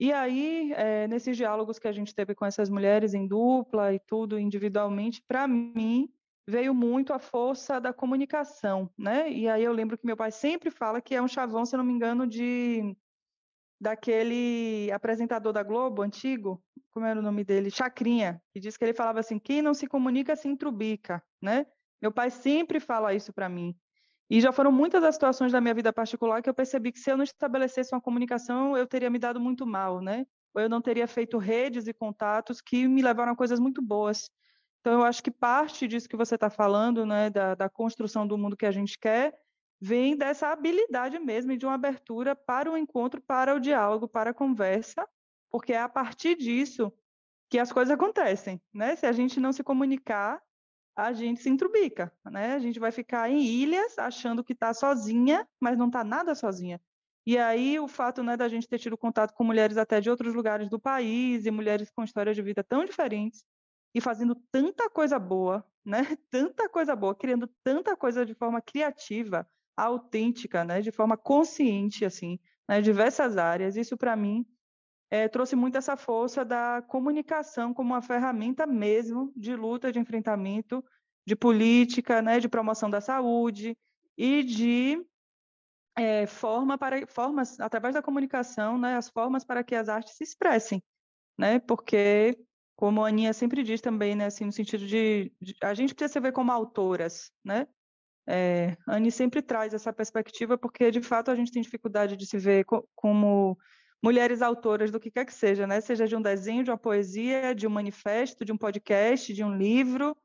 E 0.00 0.12
aí, 0.12 0.72
é, 0.72 1.06
nesses 1.06 1.36
diálogos 1.36 1.78
que 1.78 1.86
a 1.86 1.92
gente 1.92 2.14
teve 2.14 2.34
com 2.34 2.44
essas 2.44 2.68
mulheres 2.68 3.14
em 3.14 3.26
dupla 3.26 3.92
e 3.92 4.00
tudo 4.00 4.38
individualmente, 4.38 5.22
para 5.26 5.46
mim 5.46 6.08
veio 6.48 6.74
muito 6.74 7.12
a 7.12 7.18
força 7.18 7.80
da 7.80 7.92
comunicação, 7.92 8.90
né? 8.98 9.30
E 9.30 9.48
aí 9.48 9.62
eu 9.62 9.72
lembro 9.72 9.96
que 9.96 10.06
meu 10.06 10.16
pai 10.16 10.32
sempre 10.32 10.70
fala 10.70 11.00
que 11.00 11.14
é 11.14 11.22
um 11.22 11.28
chavão, 11.28 11.64
se 11.64 11.76
não 11.76 11.84
me 11.84 11.92
engano, 11.92 12.26
de 12.26 12.96
daquele 13.80 14.90
apresentador 14.92 15.52
da 15.52 15.62
Globo 15.62 16.02
antigo, 16.02 16.62
como 16.92 17.06
era 17.06 17.18
o 17.18 17.22
nome 17.22 17.42
dele? 17.42 17.70
Chacrinha, 17.70 18.40
que 18.52 18.60
diz 18.60 18.76
que 18.76 18.84
ele 18.84 18.94
falava 18.94 19.20
assim: 19.20 19.38
quem 19.38 19.62
não 19.62 19.74
se 19.74 19.86
comunica 19.86 20.36
se 20.36 20.48
entrubica, 20.48 21.22
né? 21.40 21.66
Meu 22.00 22.12
pai 22.12 22.30
sempre 22.30 22.80
fala 22.80 23.14
isso 23.14 23.32
para 23.32 23.48
mim. 23.48 23.76
E 24.32 24.40
já 24.40 24.50
foram 24.50 24.72
muitas 24.72 25.04
as 25.04 25.14
situações 25.14 25.52
da 25.52 25.60
minha 25.60 25.74
vida 25.74 25.92
particular 25.92 26.40
que 26.40 26.48
eu 26.48 26.54
percebi 26.54 26.90
que 26.90 26.98
se 26.98 27.10
eu 27.10 27.18
não 27.18 27.22
estabelecesse 27.22 27.94
uma 27.94 28.00
comunicação, 28.00 28.74
eu 28.74 28.86
teria 28.86 29.10
me 29.10 29.18
dado 29.18 29.38
muito 29.38 29.66
mal, 29.66 30.00
né? 30.00 30.24
Ou 30.54 30.62
eu 30.62 30.70
não 30.70 30.80
teria 30.80 31.06
feito 31.06 31.36
redes 31.36 31.86
e 31.86 31.92
contatos 31.92 32.62
que 32.62 32.88
me 32.88 33.02
levaram 33.02 33.32
a 33.32 33.36
coisas 33.36 33.60
muito 33.60 33.82
boas. 33.82 34.30
Então, 34.80 34.94
eu 34.94 35.04
acho 35.04 35.22
que 35.22 35.30
parte 35.30 35.86
disso 35.86 36.08
que 36.08 36.16
você 36.16 36.36
está 36.36 36.48
falando, 36.48 37.04
né, 37.04 37.28
da, 37.28 37.54
da 37.54 37.68
construção 37.68 38.26
do 38.26 38.38
mundo 38.38 38.56
que 38.56 38.64
a 38.64 38.72
gente 38.72 38.98
quer, 38.98 39.34
vem 39.78 40.16
dessa 40.16 40.48
habilidade 40.48 41.18
mesmo 41.18 41.54
de 41.54 41.66
uma 41.66 41.74
abertura 41.74 42.34
para 42.34 42.72
o 42.72 42.78
encontro, 42.78 43.20
para 43.20 43.54
o 43.54 43.60
diálogo, 43.60 44.08
para 44.08 44.30
a 44.30 44.34
conversa, 44.34 45.06
porque 45.50 45.74
é 45.74 45.78
a 45.82 45.90
partir 45.90 46.36
disso 46.36 46.90
que 47.50 47.58
as 47.58 47.70
coisas 47.70 47.92
acontecem, 47.92 48.58
né? 48.72 48.96
Se 48.96 49.04
a 49.04 49.12
gente 49.12 49.38
não 49.38 49.52
se 49.52 49.62
comunicar, 49.62 50.40
a 50.94 51.12
gente 51.12 51.40
se 51.42 51.48
entrubica, 51.48 52.12
né? 52.30 52.54
A 52.54 52.58
gente 52.58 52.78
vai 52.78 52.92
ficar 52.92 53.30
em 53.30 53.42
ilhas 53.42 53.98
achando 53.98 54.44
que 54.44 54.52
está 54.52 54.74
sozinha, 54.74 55.48
mas 55.60 55.76
não 55.78 55.86
está 55.86 56.04
nada 56.04 56.34
sozinha. 56.34 56.80
E 57.26 57.38
aí 57.38 57.78
o 57.78 57.86
fato 57.86 58.22
né, 58.22 58.36
da 58.36 58.48
gente 58.48 58.68
ter 58.68 58.78
tido 58.78 58.98
contato 58.98 59.32
com 59.32 59.44
mulheres 59.44 59.76
até 59.76 60.00
de 60.00 60.10
outros 60.10 60.34
lugares 60.34 60.68
do 60.68 60.78
país 60.78 61.46
e 61.46 61.50
mulheres 61.50 61.90
com 61.90 62.02
histórias 62.02 62.34
de 62.34 62.42
vida 62.42 62.64
tão 62.64 62.84
diferentes 62.84 63.44
e 63.94 64.00
fazendo 64.00 64.34
tanta 64.50 64.90
coisa 64.90 65.18
boa, 65.18 65.64
né? 65.84 66.16
Tanta 66.30 66.68
coisa 66.68 66.96
boa, 66.96 67.14
criando 67.14 67.48
tanta 67.62 67.96
coisa 67.96 68.26
de 68.26 68.34
forma 68.34 68.60
criativa, 68.60 69.48
autêntica, 69.76 70.64
né? 70.64 70.80
De 70.80 70.90
forma 70.90 71.16
consciente, 71.16 72.04
assim, 72.04 72.38
né? 72.68 72.80
Diversas 72.82 73.36
áreas. 73.36 73.76
Isso 73.76 73.96
para 73.96 74.16
mim 74.16 74.44
é, 75.12 75.28
trouxe 75.28 75.54
muito 75.54 75.76
essa 75.76 75.94
força 75.94 76.42
da 76.42 76.80
comunicação 76.88 77.74
como 77.74 77.92
uma 77.92 78.00
ferramenta 78.00 78.66
mesmo 78.66 79.30
de 79.36 79.54
luta, 79.54 79.92
de 79.92 79.98
enfrentamento, 79.98 80.82
de 81.26 81.36
política, 81.36 82.22
né, 82.22 82.40
de 82.40 82.48
promoção 82.48 82.88
da 82.88 82.98
saúde 82.98 83.76
e 84.16 84.42
de 84.42 85.04
é, 85.98 86.26
forma 86.26 86.78
para 86.78 87.06
formas 87.06 87.60
através 87.60 87.94
da 87.94 88.00
comunicação, 88.00 88.78
né, 88.78 88.96
as 88.96 89.10
formas 89.10 89.44
para 89.44 89.62
que 89.62 89.74
as 89.74 89.90
artes 89.90 90.14
se 90.14 90.24
expressem, 90.24 90.82
né, 91.38 91.58
porque 91.58 92.34
como 92.74 93.04
a 93.04 93.08
Aninha 93.08 93.34
sempre 93.34 93.62
diz 93.62 93.82
também, 93.82 94.16
né, 94.16 94.24
assim, 94.24 94.46
no 94.46 94.52
sentido 94.52 94.86
de, 94.86 95.30
de 95.42 95.54
a 95.62 95.74
gente 95.74 95.94
precisa 95.94 96.14
se 96.14 96.20
ver 96.20 96.32
como 96.32 96.50
autoras, 96.50 97.30
né, 97.44 97.68
é, 98.26 98.78
a 98.86 98.96
Anne 98.96 99.12
sempre 99.12 99.42
traz 99.42 99.74
essa 99.74 99.92
perspectiva 99.92 100.56
porque 100.56 100.90
de 100.90 101.02
fato 101.02 101.30
a 101.30 101.34
gente 101.34 101.52
tem 101.52 101.60
dificuldade 101.60 102.16
de 102.16 102.24
se 102.24 102.38
ver 102.38 102.64
co 102.64 102.88
como 102.94 103.58
mulheres 104.02 104.42
autoras 104.42 104.90
do 104.90 104.98
que 104.98 105.10
quer 105.10 105.24
que 105.24 105.32
seja, 105.32 105.66
né? 105.66 105.80
Seja 105.80 106.06
de 106.06 106.16
um 106.16 106.20
desenho, 106.22 106.64
de 106.64 106.70
uma 106.70 106.78
poesia, 106.78 107.54
de 107.54 107.66
um 107.66 107.70
manifesto, 107.70 108.44
de 108.44 108.52
um 108.52 108.56
podcast, 108.58 109.32
de 109.32 109.44
um 109.44 109.56
livro, 109.56 110.16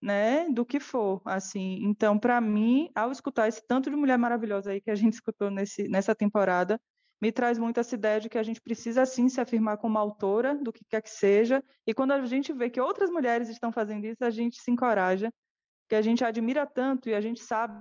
né? 0.00 0.48
Do 0.50 0.64
que 0.64 0.80
for, 0.80 1.20
assim. 1.24 1.80
Então, 1.84 2.18
para 2.18 2.40
mim, 2.40 2.90
ao 2.94 3.12
escutar 3.12 3.46
esse 3.48 3.62
tanto 3.66 3.90
de 3.90 3.96
mulher 3.96 4.18
maravilhosa 4.18 4.70
aí 4.70 4.80
que 4.80 4.90
a 4.90 4.94
gente 4.94 5.14
escutou 5.20 5.50
nesse, 5.50 5.88
nessa 5.88 6.14
temporada, 6.14 6.80
me 7.20 7.32
traz 7.32 7.58
muito 7.58 7.80
essa 7.80 7.94
ideia 7.94 8.20
de 8.20 8.28
que 8.28 8.38
a 8.38 8.42
gente 8.42 8.60
precisa 8.60 9.04
sim 9.06 9.28
se 9.28 9.40
afirmar 9.40 9.78
como 9.78 9.98
autora 9.98 10.54
do 10.54 10.72
que 10.72 10.84
quer 10.84 11.02
que 11.02 11.10
seja, 11.10 11.62
e 11.86 11.94
quando 11.94 12.12
a 12.12 12.24
gente 12.26 12.52
vê 12.52 12.68
que 12.68 12.80
outras 12.80 13.10
mulheres 13.10 13.48
estão 13.48 13.72
fazendo 13.72 14.04
isso, 14.06 14.22
a 14.22 14.30
gente 14.30 14.60
se 14.60 14.70
encoraja, 14.70 15.32
que 15.88 15.94
a 15.94 16.02
gente 16.02 16.24
admira 16.24 16.66
tanto 16.66 17.08
e 17.08 17.14
a 17.14 17.20
gente 17.20 17.40
sabe 17.40 17.74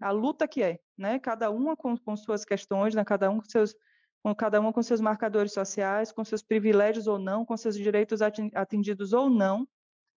a 0.00 0.10
luta 0.10 0.46
que 0.46 0.62
é, 0.62 0.78
né? 0.96 1.18
Cada 1.18 1.50
uma 1.50 1.76
com, 1.76 1.96
com 1.96 2.16
suas 2.16 2.44
questões, 2.44 2.94
né? 2.94 3.04
Cada 3.04 3.30
um 3.30 3.38
com 3.38 3.44
seus 3.48 3.74
cada 4.34 4.60
uma 4.60 4.72
com 4.72 4.82
seus 4.82 5.00
marcadores 5.00 5.52
sociais, 5.52 6.12
com 6.12 6.24
seus 6.24 6.42
privilégios 6.42 7.06
ou 7.06 7.18
não, 7.18 7.44
com 7.44 7.56
seus 7.56 7.76
direitos 7.76 8.20
atendidos 8.22 9.12
ou 9.12 9.30
não, 9.30 9.66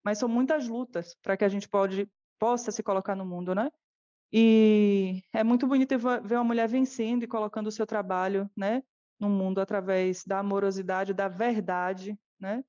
mas 0.04 0.18
são 0.18 0.28
muitas 0.28 0.68
lutas 0.68 1.16
para 1.22 1.36
que 1.36 1.44
a 1.44 1.48
gente 1.48 1.68
pode, 1.68 2.08
possa 2.38 2.70
se 2.70 2.82
colocar 2.82 3.14
no 3.14 3.26
mundo, 3.26 3.54
né? 3.54 3.70
E 4.32 5.22
é 5.32 5.42
muito 5.42 5.66
bonito 5.66 5.98
ver 5.98 6.34
uma 6.34 6.44
mulher 6.44 6.68
vencendo 6.68 7.22
e 7.22 7.26
colocando 7.26 7.68
o 7.68 7.72
seu 7.72 7.86
trabalho, 7.86 8.50
né, 8.56 8.82
no 9.18 9.28
mundo 9.28 9.60
através 9.60 10.24
da 10.24 10.40
amorosidade, 10.40 11.14
da 11.14 11.28
verdade, 11.28 12.18
né? 12.38 12.62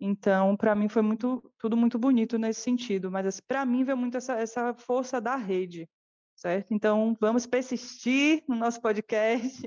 Então, 0.00 0.56
para 0.56 0.74
mim 0.74 0.88
foi 0.88 1.02
muito 1.02 1.40
tudo 1.58 1.76
muito 1.76 1.98
bonito 1.98 2.38
nesse 2.38 2.60
sentido, 2.60 3.10
mas 3.10 3.40
para 3.40 3.64
mim 3.64 3.84
veio 3.84 3.96
muito 3.96 4.16
essa, 4.16 4.34
essa 4.34 4.74
força 4.74 5.20
da 5.20 5.36
rede, 5.36 5.88
certo? 6.34 6.74
Então, 6.74 7.16
vamos 7.20 7.46
persistir 7.46 8.42
no 8.48 8.56
nosso 8.56 8.80
podcast, 8.80 9.62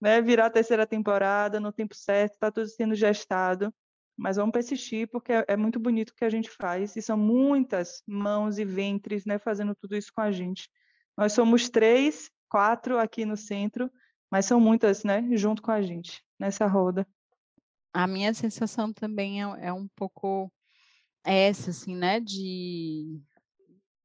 né? 0.00 0.20
Virar 0.20 0.46
a 0.46 0.50
terceira 0.50 0.86
temporada 0.86 1.60
no 1.60 1.72
tempo 1.72 1.94
certo, 1.94 2.34
está 2.34 2.50
tudo 2.50 2.68
sendo 2.68 2.94
gestado, 2.94 3.72
mas 4.16 4.36
vamos 4.36 4.52
persistir 4.52 5.08
porque 5.08 5.32
é, 5.32 5.44
é 5.48 5.56
muito 5.56 5.78
bonito 5.78 6.10
o 6.10 6.14
que 6.14 6.24
a 6.24 6.30
gente 6.30 6.50
faz 6.50 6.96
e 6.96 7.02
são 7.02 7.16
muitas 7.16 8.02
mãos 8.06 8.58
e 8.58 8.64
ventres, 8.64 9.24
né, 9.24 9.38
fazendo 9.38 9.74
tudo 9.74 9.96
isso 9.96 10.12
com 10.12 10.20
a 10.20 10.32
gente. 10.32 10.68
Nós 11.16 11.32
somos 11.32 11.68
três, 11.68 12.30
quatro 12.48 12.98
aqui 12.98 13.24
no 13.24 13.36
centro, 13.36 13.90
mas 14.30 14.46
são 14.46 14.60
muitas, 14.60 15.04
né, 15.04 15.26
junto 15.32 15.62
com 15.62 15.70
a 15.70 15.80
gente 15.82 16.22
nessa 16.38 16.66
roda. 16.66 17.06
A 17.92 18.06
minha 18.06 18.34
sensação 18.34 18.92
também 18.92 19.42
é, 19.42 19.68
é 19.68 19.72
um 19.72 19.88
pouco 19.96 20.52
essa, 21.24 21.70
assim, 21.70 21.94
né, 21.94 22.20
de, 22.20 23.20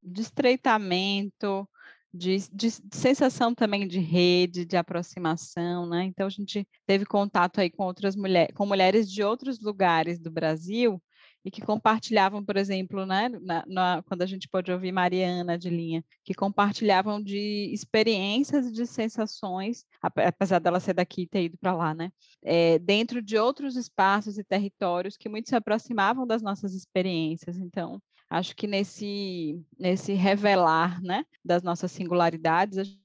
de 0.01 0.21
estreitamento, 0.21 1.67
de, 2.13 2.37
de, 2.51 2.69
sensação 2.93 3.55
também 3.55 3.87
de 3.87 3.99
rede, 3.99 4.65
de 4.65 4.77
aproximação, 4.77 5.87
né? 5.87 6.03
Então 6.03 6.27
a 6.27 6.29
gente 6.29 6.67
teve 6.85 7.05
contato 7.05 7.59
aí 7.59 7.69
com 7.71 7.83
outras 7.83 8.15
mulheres, 8.15 8.53
com 8.55 8.65
mulheres 8.65 9.11
de 9.11 9.23
outros 9.23 9.59
lugares 9.59 10.19
do 10.19 10.29
Brasil 10.29 11.01
e 11.45 11.51
que 11.51 11.61
compartilhavam, 11.61 12.43
por 12.43 12.55
exemplo, 12.55 13.05
né, 13.05 13.29
na, 13.41 13.63
na, 13.67 14.03
quando 14.03 14.21
a 14.21 14.25
gente 14.25 14.47
pode 14.47 14.71
ouvir 14.71 14.91
Mariana 14.91 15.57
de 15.57 15.69
linha, 15.69 16.03
que 16.23 16.33
compartilhavam 16.33 17.21
de 17.21 17.69
experiências, 17.73 18.71
de 18.71 18.85
sensações, 18.87 19.85
apesar 20.01 20.59
dela 20.59 20.79
ser 20.79 20.93
daqui 20.93 21.23
e 21.23 21.27
ter 21.27 21.43
ido 21.43 21.57
para 21.57 21.75
lá, 21.75 21.93
né, 21.93 22.11
é, 22.41 22.79
dentro 22.79 23.21
de 23.21 23.37
outros 23.37 23.75
espaços 23.75 24.37
e 24.37 24.43
territórios 24.43 25.17
que 25.17 25.27
muito 25.27 25.49
se 25.49 25.55
aproximavam 25.55 26.25
das 26.25 26.41
nossas 26.41 26.73
experiências. 26.73 27.57
Então, 27.57 28.01
acho 28.29 28.55
que 28.55 28.67
nesse, 28.67 29.61
nesse 29.77 30.13
revelar, 30.13 31.01
né, 31.01 31.25
das 31.43 31.63
nossas 31.63 31.91
singularidades, 31.91 32.97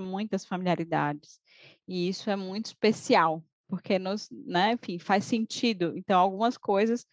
muitas 0.00 0.44
familiaridades. 0.44 1.40
E 1.86 2.08
isso 2.08 2.30
é 2.30 2.36
muito 2.36 2.66
especial, 2.66 3.42
porque 3.68 3.98
nos, 3.98 4.28
né, 4.30 4.72
enfim, 4.72 4.98
faz 4.98 5.24
sentido. 5.24 5.92
Então, 5.96 6.18
algumas 6.18 6.56
coisas 6.56 7.06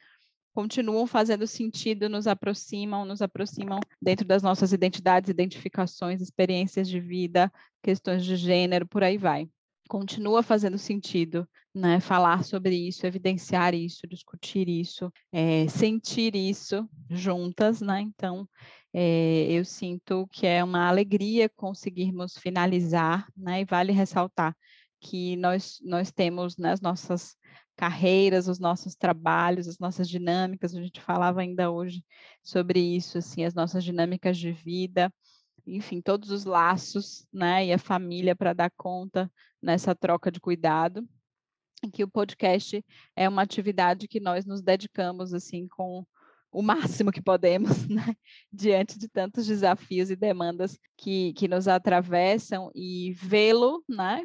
continuam 0.54 1.08
fazendo 1.08 1.48
sentido, 1.48 2.10
nos 2.10 2.28
aproximam, 2.28 3.06
nos 3.06 3.22
aproximam 3.22 3.80
dentro 4.02 4.26
das 4.26 4.44
nossas 4.44 4.74
identidades, 4.74 5.30
identificações, 5.30 6.22
experiências 6.22 6.90
de 6.90 7.00
vida, 7.00 7.52
questões 7.82 8.26
de 8.26 8.36
gênero, 8.36 8.88
por 8.88 9.04
aí 9.04 9.18
vai. 9.18 9.48
Continua 9.92 10.42
fazendo 10.42 10.78
sentido, 10.78 11.46
né? 11.76 12.00
Falar 12.00 12.46
sobre 12.46 12.74
isso, 12.88 13.06
evidenciar 13.06 13.74
isso, 13.74 14.08
discutir 14.08 14.70
isso, 14.70 15.12
é, 15.34 15.68
sentir 15.68 16.34
isso 16.34 16.90
juntas, 17.10 17.82
né? 17.82 18.00
Então, 18.00 18.48
é, 18.94 19.48
eu 19.50 19.66
sinto 19.66 20.26
que 20.32 20.48
é 20.48 20.64
uma 20.64 20.88
alegria 20.88 21.50
conseguirmos 21.58 22.38
finalizar, 22.38 23.28
né? 23.36 23.60
E 23.60 23.66
vale 23.66 23.92
ressaltar 23.92 24.56
que 25.02 25.36
nós, 25.36 25.82
nós 25.84 26.10
temos 26.10 26.56
nas 26.56 26.80
né, 26.80 26.88
nossas 26.90 27.36
carreiras, 27.76 28.48
os 28.48 28.60
nossos 28.60 28.96
trabalhos, 28.96 29.68
as 29.68 29.78
nossas 29.78 30.08
dinâmicas, 30.08 30.74
a 30.74 30.82
gente 30.82 31.02
falava 31.02 31.42
ainda 31.42 31.70
hoje 31.70 32.02
sobre 32.42 32.80
isso, 32.80 33.18
assim, 33.18 33.44
as 33.44 33.54
nossas 33.54 33.84
dinâmicas 33.84 34.38
de 34.38 34.54
vida, 34.54 35.14
enfim, 35.66 36.02
todos 36.02 36.32
os 36.32 36.46
laços, 36.46 37.26
né, 37.32 37.66
e 37.66 37.74
a 37.74 37.78
família 37.78 38.36
para 38.36 38.54
dar 38.54 38.72
conta 38.72 39.32
nessa 39.62 39.96
troca 39.96 40.32
de 40.32 40.40
cuidado, 40.40 41.08
que 41.94 42.04
o 42.04 42.10
podcast 42.10 42.84
é 43.16 43.28
uma 43.28 43.42
atividade 43.42 44.08
que 44.08 44.20
nós 44.20 44.46
nos 44.46 44.62
dedicamos, 44.62 45.34
assim, 45.34 45.68
com 45.68 46.06
o 46.52 46.62
máximo 46.62 47.12
que 47.12 47.22
podemos, 47.22 47.70
né? 47.88 48.16
diante 48.52 49.00
de 49.00 49.08
tantos 49.08 49.48
desafios 49.48 50.12
e 50.12 50.16
demandas 50.16 50.78
que, 50.98 51.34
que 51.34 51.48
nos 51.48 51.68
atravessam 51.68 52.70
e 52.76 53.14
vê-lo, 53.14 53.84
né? 53.88 54.24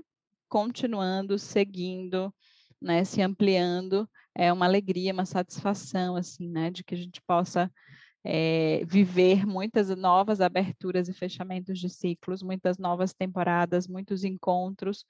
continuando, 0.48 1.38
seguindo, 1.38 2.34
né, 2.80 3.04
se 3.04 3.20
ampliando, 3.22 4.08
é 4.34 4.52
uma 4.52 4.66
alegria, 4.66 5.12
uma 5.12 5.26
satisfação, 5.26 6.14
assim, 6.16 6.48
né, 6.48 6.70
de 6.70 6.84
que 6.84 6.94
a 6.94 6.98
gente 6.98 7.20
possa 7.22 7.70
é, 8.28 8.82
viver 8.84 9.46
muitas 9.46 9.88
novas 9.90 10.40
aberturas 10.40 11.08
e 11.08 11.12
fechamentos 11.12 11.78
de 11.78 11.88
ciclos, 11.88 12.42
muitas 12.42 12.76
novas 12.76 13.14
temporadas, 13.14 13.86
muitos 13.86 14.24
encontros 14.24 15.04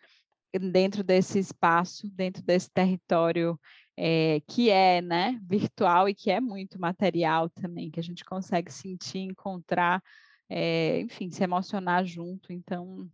dentro 0.71 1.03
desse 1.03 1.39
espaço, 1.39 2.11
dentro 2.11 2.43
desse 2.43 2.71
território 2.71 3.59
é, 3.97 4.43
que 4.47 4.69
é, 4.69 5.01
né, 5.01 5.41
virtual 5.43 6.11
e 6.11 6.15
que 6.15 6.31
é 6.31 6.41
muito 6.41 6.79
material 6.79 7.49
também, 7.49 7.91
que 7.91 7.99
a 7.99 8.03
gente 8.03 8.23
consegue 8.23 8.71
sentir, 8.71 9.21
encontrar, 9.21 10.03
é, 10.47 11.01
enfim, 11.01 11.31
se 11.31 11.43
emocionar 11.43 12.05
junto. 12.05 12.53
Então, 12.53 13.09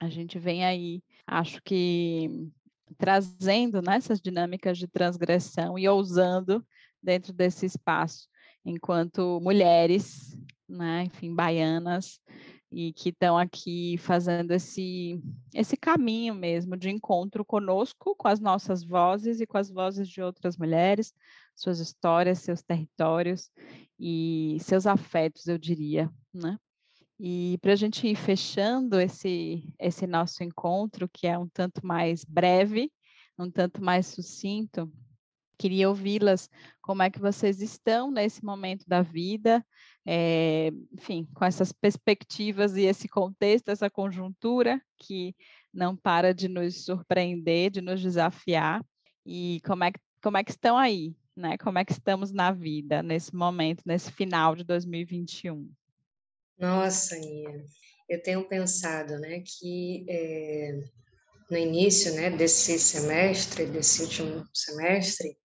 a 0.00 0.08
gente 0.08 0.40
vem 0.40 0.64
aí, 0.64 1.04
acho 1.24 1.62
que 1.62 2.50
trazendo 2.98 3.80
né, 3.80 3.94
essas 3.94 4.20
dinâmicas 4.20 4.76
de 4.76 4.88
transgressão 4.88 5.78
e 5.78 5.88
ousando 5.88 6.66
dentro 7.00 7.32
desse 7.32 7.64
espaço, 7.64 8.28
enquanto 8.66 9.40
mulheres, 9.40 10.36
né, 10.68 11.04
enfim, 11.04 11.32
baianas, 11.32 12.20
e 12.70 12.92
que 12.92 13.10
estão 13.10 13.38
aqui 13.38 13.96
fazendo 13.98 14.50
esse, 14.50 15.22
esse 15.54 15.76
caminho 15.76 16.34
mesmo 16.34 16.76
de 16.76 16.90
encontro 16.90 17.44
conosco, 17.44 18.14
com 18.16 18.26
as 18.26 18.40
nossas 18.40 18.82
vozes 18.82 19.40
e 19.40 19.46
com 19.46 19.56
as 19.56 19.70
vozes 19.70 20.08
de 20.08 20.20
outras 20.20 20.56
mulheres, 20.56 21.14
suas 21.54 21.78
histórias, 21.78 22.40
seus 22.40 22.62
territórios 22.62 23.50
e 23.98 24.58
seus 24.60 24.86
afetos, 24.86 25.46
eu 25.46 25.56
diria, 25.56 26.10
né? 26.34 26.58
E 27.18 27.56
para 27.62 27.72
a 27.72 27.76
gente 27.76 28.06
ir 28.06 28.14
fechando 28.14 29.00
esse, 29.00 29.72
esse 29.78 30.06
nosso 30.06 30.44
encontro, 30.44 31.08
que 31.08 31.26
é 31.26 31.38
um 31.38 31.48
tanto 31.48 31.86
mais 31.86 32.24
breve, 32.24 32.92
um 33.38 33.50
tanto 33.50 33.82
mais 33.82 34.06
sucinto, 34.06 34.92
queria 35.58 35.88
ouvi-las 35.88 36.48
como 36.80 37.02
é 37.02 37.10
que 37.10 37.18
vocês 37.18 37.60
estão 37.60 38.10
nesse 38.10 38.44
momento 38.44 38.84
da 38.86 39.02
vida, 39.02 39.64
é, 40.06 40.70
enfim, 40.92 41.28
com 41.34 41.44
essas 41.44 41.72
perspectivas 41.72 42.76
e 42.76 42.82
esse 42.82 43.08
contexto, 43.08 43.70
essa 43.70 43.90
conjuntura 43.90 44.80
que 44.96 45.34
não 45.72 45.96
para 45.96 46.32
de 46.32 46.48
nos 46.48 46.84
surpreender, 46.84 47.70
de 47.70 47.80
nos 47.80 48.00
desafiar, 48.00 48.84
e 49.26 49.60
como 49.66 49.84
é 49.84 49.90
que, 49.90 50.00
como 50.22 50.36
é 50.36 50.44
que 50.44 50.52
estão 50.52 50.78
aí, 50.78 51.14
né? 51.36 51.58
Como 51.58 51.78
é 51.78 51.84
que 51.84 51.92
estamos 51.92 52.30
na 52.32 52.52
vida 52.52 53.02
nesse 53.02 53.34
momento, 53.34 53.82
nesse 53.84 54.12
final 54.12 54.54
de 54.54 54.62
2021? 54.62 55.68
Nossa, 56.58 57.18
Ian, 57.18 57.64
eu 58.08 58.22
tenho 58.22 58.48
pensado, 58.48 59.18
né, 59.18 59.42
que 59.44 60.06
é, 60.08 60.78
no 61.50 61.58
início, 61.58 62.14
né, 62.14 62.30
desse 62.30 62.78
semestre, 62.78 63.66
desse 63.66 64.02
último 64.02 64.44
semestre, 64.54 65.36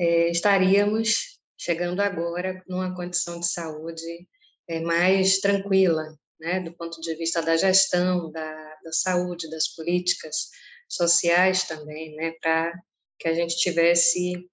é, 0.00 0.30
estaríamos 0.30 1.38
chegando 1.58 2.00
agora 2.00 2.64
numa 2.66 2.94
condição 2.96 3.38
de 3.38 3.46
saúde 3.46 4.26
é, 4.66 4.80
mais 4.80 5.40
tranquila, 5.40 6.16
né, 6.40 6.60
do 6.60 6.72
ponto 6.72 6.98
de 7.02 7.14
vista 7.16 7.42
da 7.42 7.54
gestão 7.56 8.30
da, 8.32 8.76
da 8.82 8.92
saúde, 8.92 9.50
das 9.50 9.68
políticas 9.68 10.48
sociais 10.88 11.64
também, 11.64 12.16
né, 12.16 12.32
para 12.40 12.72
que 13.18 13.28
a 13.28 13.34
gente 13.34 13.56
tivesse 13.56 14.48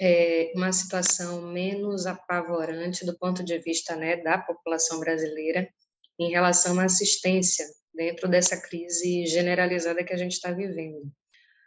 é, 0.00 0.52
uma 0.54 0.72
situação 0.72 1.42
menos 1.42 2.06
apavorante 2.06 3.04
do 3.04 3.18
ponto 3.18 3.42
de 3.42 3.58
vista 3.58 3.96
né, 3.96 4.16
da 4.22 4.38
população 4.38 5.00
brasileira 5.00 5.68
em 6.20 6.30
relação 6.30 6.78
à 6.78 6.84
assistência 6.84 7.66
dentro 7.92 8.28
dessa 8.28 8.60
crise 8.60 9.26
generalizada 9.26 10.04
que 10.04 10.12
a 10.12 10.16
gente 10.16 10.32
está 10.32 10.52
vivendo. 10.52 11.10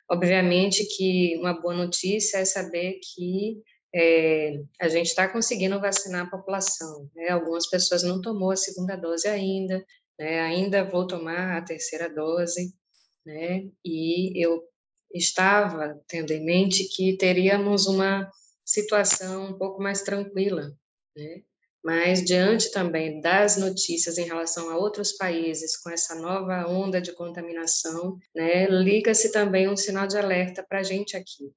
Obviamente 0.10 0.86
que 0.96 1.38
uma 1.38 1.54
boa 1.54 1.74
notícia 1.74 2.38
é 2.38 2.46
saber 2.46 3.00
que 3.02 3.62
é, 3.94 4.62
a 4.80 4.88
gente 4.88 5.08
está 5.08 5.28
conseguindo 5.28 5.80
vacinar 5.80 6.26
a 6.26 6.30
população. 6.30 7.10
Né? 7.16 7.30
Algumas 7.30 7.68
pessoas 7.68 8.04
não 8.04 8.22
tomou 8.22 8.52
a 8.52 8.56
segunda 8.56 8.96
dose 8.96 9.28
ainda, 9.28 9.86
né? 10.18 10.40
ainda 10.42 10.90
vou 10.90 11.06
tomar 11.06 11.58
a 11.58 11.62
terceira 11.62 12.10
dose, 12.10 12.74
né? 13.26 13.70
e 13.84 14.44
eu 14.44 14.64
estava 15.14 16.00
tendo 16.08 16.32
em 16.32 16.44
mente 16.44 16.86
que 16.86 17.18
teríamos 17.18 17.88
uma 17.88 18.30
situação 18.66 19.52
um 19.52 19.58
pouco 19.58 19.82
mais 19.82 20.02
tranquila, 20.02 20.74
né? 21.16 21.42
Mas 21.88 22.22
diante 22.22 22.70
também 22.70 23.22
das 23.22 23.56
notícias 23.56 24.18
em 24.18 24.26
relação 24.26 24.70
a 24.70 24.78
outros 24.78 25.14
países 25.14 25.78
com 25.78 25.90
essa 25.90 26.16
nova 26.16 26.68
onda 26.68 27.00
de 27.00 27.14
contaminação, 27.14 28.18
né, 28.36 28.68
liga-se 28.68 29.32
também 29.32 29.70
um 29.70 29.78
sinal 29.78 30.06
de 30.06 30.18
alerta 30.18 30.66
para 30.68 30.80
a 30.80 30.84
gente 30.84 31.16
aqui. 31.16 31.50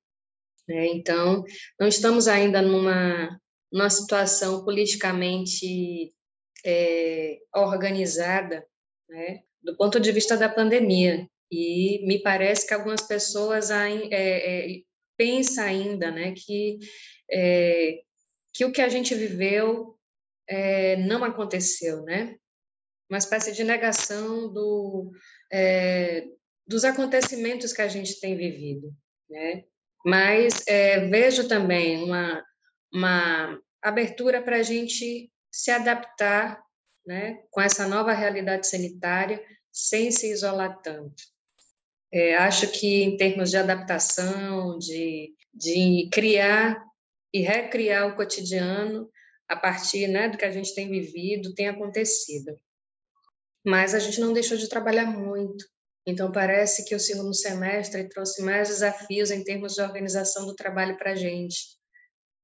Né? 0.69 0.87
Então, 0.87 1.43
não 1.81 1.89
estamos 1.89 2.29
ainda 2.29 2.63
numa, 2.63 3.41
numa 3.73 3.91
situação 3.91 4.65
politicamente 4.65 6.15
é, 6.65 7.39
organizada, 7.53 8.65
né, 9.09 9.41
do 9.61 9.77
ponto 9.77 9.99
de 9.99 10.13
vista 10.13 10.37
da 10.37 10.49
pandemia. 10.49 11.27
E 11.51 12.07
me 12.07 12.23
parece 12.23 12.69
que 12.69 12.73
algumas 12.73 13.03
pessoas 13.03 13.69
é, 13.73 13.97
é, 14.13 14.81
pensam 15.17 15.65
ainda 15.65 16.13
né, 16.13 16.35
que, 16.37 16.79
é, 17.29 17.99
que 18.55 18.65
o 18.65 18.71
que 18.71 18.81
a 18.81 18.89
gente 18.89 19.13
viveu 19.13 19.97
é, 20.51 20.97
não 20.97 21.23
aconteceu, 21.23 22.03
né? 22.03 22.37
Uma 23.09 23.19
espécie 23.19 23.53
de 23.53 23.63
negação 23.63 24.53
do, 24.53 25.13
é, 25.53 26.27
dos 26.67 26.85
acontecimentos 26.85 27.73
que 27.73 27.81
a 27.81 27.89
gente 27.89 28.21
tem 28.21 28.37
vivido, 28.37 28.93
né? 29.31 29.65
Mas 30.05 30.67
é, 30.67 31.07
vejo 31.09 31.47
também 31.47 32.03
uma, 32.03 32.45
uma 32.93 33.61
abertura 33.81 34.43
para 34.43 34.57
a 34.57 34.63
gente 34.63 35.31
se 35.53 35.71
adaptar 35.71 36.61
né, 37.07 37.43
com 37.51 37.61
essa 37.61 37.87
nova 37.87 38.13
realidade 38.13 38.67
sanitária 38.67 39.43
sem 39.73 40.11
se 40.11 40.31
isolar 40.31 40.81
tanto. 40.83 41.23
É, 42.13 42.35
acho 42.37 42.69
que, 42.73 43.03
em 43.03 43.17
termos 43.17 43.51
de 43.51 43.57
adaptação, 43.57 44.79
de, 44.79 45.33
de 45.55 46.09
criar 46.11 46.83
e 47.33 47.41
recriar 47.41 48.09
o 48.09 48.17
cotidiano, 48.17 49.09
a 49.51 49.57
partir 49.57 50.07
né, 50.07 50.29
do 50.29 50.39
que 50.39 50.45
a 50.45 50.51
gente 50.51 50.73
tem 50.77 50.89
vivido, 50.89 51.53
tem 51.55 51.69
acontecido. 51.69 52.57
Mas 53.67 53.97
a 53.97 53.99
gente 53.99 54.21
não 54.21 54.33
deixou 54.33 54.57
de 54.57 54.69
trabalhar 54.69 55.07
muito. 55.07 55.65
Então, 56.07 56.31
parece 56.31 56.85
que 56.85 56.95
o 56.95 57.01
segundo 57.01 57.35
semestre 57.35 58.09
trouxe 58.09 58.43
mais 58.43 58.69
desafios 58.69 59.33
em 59.33 59.43
termos 59.43 59.75
de 59.75 59.83
organização 59.83 60.47
do 60.47 60.55
trabalho 60.55 60.97
para 60.97 61.11
a 61.13 61.15
gente. 61.17 61.59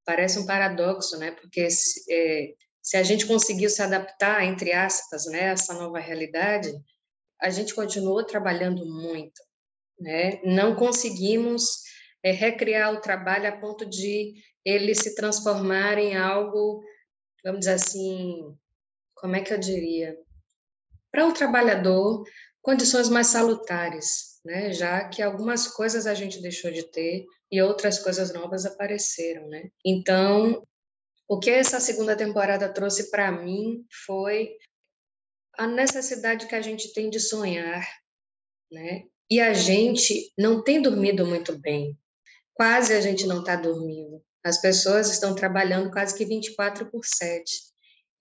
Parece 0.04 0.40
um 0.40 0.46
paradoxo, 0.46 1.16
né? 1.16 1.30
Porque 1.30 1.70
se, 1.70 2.04
é, 2.12 2.54
se 2.82 2.96
a 2.96 3.04
gente 3.04 3.24
conseguiu 3.24 3.70
se 3.70 3.80
adaptar, 3.80 4.44
entre 4.44 4.72
aspas, 4.72 5.26
né, 5.26 5.50
a 5.50 5.52
essa 5.52 5.74
nova 5.74 6.00
realidade, 6.00 6.74
a 7.40 7.50
gente 7.50 7.72
continuou 7.72 8.26
trabalhando 8.26 8.84
muito. 8.84 9.40
Né? 9.98 10.40
Não 10.42 10.74
conseguimos 10.74 11.82
é, 12.22 12.32
recriar 12.32 12.92
o 12.92 13.00
trabalho 13.00 13.48
a 13.48 13.56
ponto 13.56 13.86
de 13.86 14.34
ele 14.64 14.92
se 14.96 15.14
transformar 15.14 15.98
em 15.98 16.16
algo 16.16 16.82
vamos 17.46 17.60
dizer 17.60 17.74
assim, 17.74 18.58
como 19.14 19.36
é 19.36 19.40
que 19.40 19.54
eu 19.54 19.58
diria? 19.58 20.18
Para 21.12 21.26
o 21.26 21.32
trabalhador, 21.32 22.24
condições 22.60 23.08
mais 23.08 23.28
salutares, 23.28 24.40
né? 24.44 24.72
já 24.72 25.08
que 25.08 25.22
algumas 25.22 25.68
coisas 25.68 26.08
a 26.08 26.14
gente 26.14 26.42
deixou 26.42 26.72
de 26.72 26.82
ter 26.90 27.24
e 27.50 27.62
outras 27.62 28.00
coisas 28.00 28.34
novas 28.34 28.66
apareceram. 28.66 29.48
Né? 29.48 29.70
Então, 29.84 30.66
o 31.28 31.38
que 31.38 31.48
essa 31.48 31.78
segunda 31.78 32.16
temporada 32.16 32.68
trouxe 32.68 33.12
para 33.12 33.30
mim 33.30 33.86
foi 34.04 34.56
a 35.56 35.68
necessidade 35.68 36.48
que 36.48 36.54
a 36.56 36.60
gente 36.60 36.92
tem 36.92 37.08
de 37.08 37.20
sonhar, 37.20 37.86
né? 38.70 39.04
E 39.30 39.40
a 39.40 39.54
gente 39.54 40.30
não 40.38 40.62
tem 40.62 40.82
dormido 40.82 41.26
muito 41.26 41.58
bem. 41.58 41.98
Quase 42.52 42.92
a 42.92 43.00
gente 43.00 43.26
não 43.26 43.40
está 43.40 43.56
dormindo. 43.56 44.22
As 44.46 44.60
pessoas 44.60 45.10
estão 45.10 45.34
trabalhando 45.34 45.90
quase 45.90 46.16
que 46.16 46.24
24 46.24 46.88
por 46.88 47.04
7. 47.04 47.50